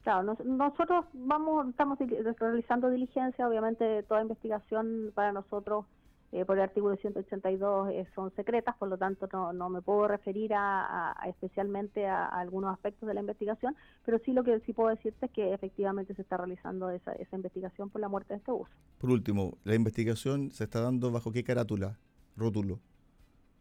Claro, 0.03 0.35
nosotros 0.45 1.05
vamos, 1.13 1.69
estamos 1.69 1.99
realizando 2.39 2.89
diligencia, 2.89 3.47
obviamente 3.47 4.03
toda 4.05 4.23
investigación 4.23 5.13
para 5.15 5.31
nosotros 5.33 5.85
eh, 6.33 6.45
por 6.45 6.57
el 6.57 6.63
artículo 6.63 6.97
182 6.97 7.91
eh, 7.91 8.07
son 8.15 8.33
secretas, 8.37 8.77
por 8.77 8.89
lo 8.89 8.97
tanto 8.97 9.29
no, 9.33 9.53
no 9.53 9.69
me 9.69 9.83
puedo 9.83 10.07
referir 10.07 10.53
a, 10.55 11.15
especialmente 11.27 12.07
a, 12.07 12.27
algunos 12.27 12.73
aspectos 12.73 13.09
de 13.09 13.15
la 13.15 13.21
investigación, 13.21 13.77
pero 14.05 14.21
sí 14.25 14.33
lo 14.33 14.45
que 14.45 14.61
sí 14.61 14.73
puedo 14.73 14.91
decirte 14.91 15.27
es 15.27 15.33
que 15.33 15.53
efectivamente 15.53 16.15
se 16.15 16.23
está 16.23 16.37
realizando 16.37 16.89
esa, 16.91 17.13
esa 17.13 17.37
investigación 17.37 17.91
por 17.91 18.01
la 18.01 18.09
muerte 18.09 18.35
de 18.35 18.39
este 18.39 18.53
bus. 18.53 18.69
Por 18.99 19.11
último, 19.11 19.59
¿la 19.65 19.75
investigación 19.75 20.53
se 20.53 20.65
está 20.65 20.81
dando 20.81 21.11
bajo 21.11 21.33
qué 21.33 21.43
carátula, 21.43 21.99
rótulo? 22.37 22.79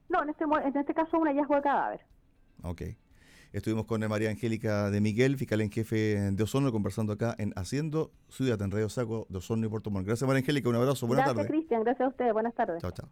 No, 0.08 0.21
en 0.21 0.30
este, 0.30 0.43
en 0.43 0.78
este 0.78 0.93
caso 0.93 1.17
un 1.17 1.28
hallazgo 1.28 1.56
de 1.56 1.62
cadáver. 1.62 2.02
Ok. 2.63 2.82
Estuvimos 3.51 3.85
con 3.85 4.01
María 4.07 4.29
Angélica 4.29 4.91
de 4.91 5.01
Miguel, 5.01 5.38
fiscal 5.38 5.62
en 5.62 5.71
jefe 5.71 6.31
de 6.31 6.43
Osorno, 6.43 6.71
conversando 6.71 7.13
acá 7.13 7.35
en 7.38 7.51
Haciendo 7.55 8.12
Ciudad 8.29 8.62
en 8.62 8.71
Radio 8.71 8.89
Saco 8.89 9.25
de 9.29 9.39
Osorno 9.39 9.65
y 9.65 9.69
Puerto 9.69 9.89
Montt. 9.89 10.05
Gracias 10.05 10.27
María 10.27 10.39
Angélica, 10.39 10.69
un 10.69 10.75
abrazo, 10.75 11.07
buenas 11.07 11.25
tardes. 11.25 11.38
Gracias 11.38 11.57
Cristian, 11.57 11.83
gracias 11.83 12.05
a 12.05 12.09
ustedes, 12.09 12.33
buenas 12.33 12.53
tardes. 12.53 12.81
Chao, 12.81 12.91
chao. 12.91 13.09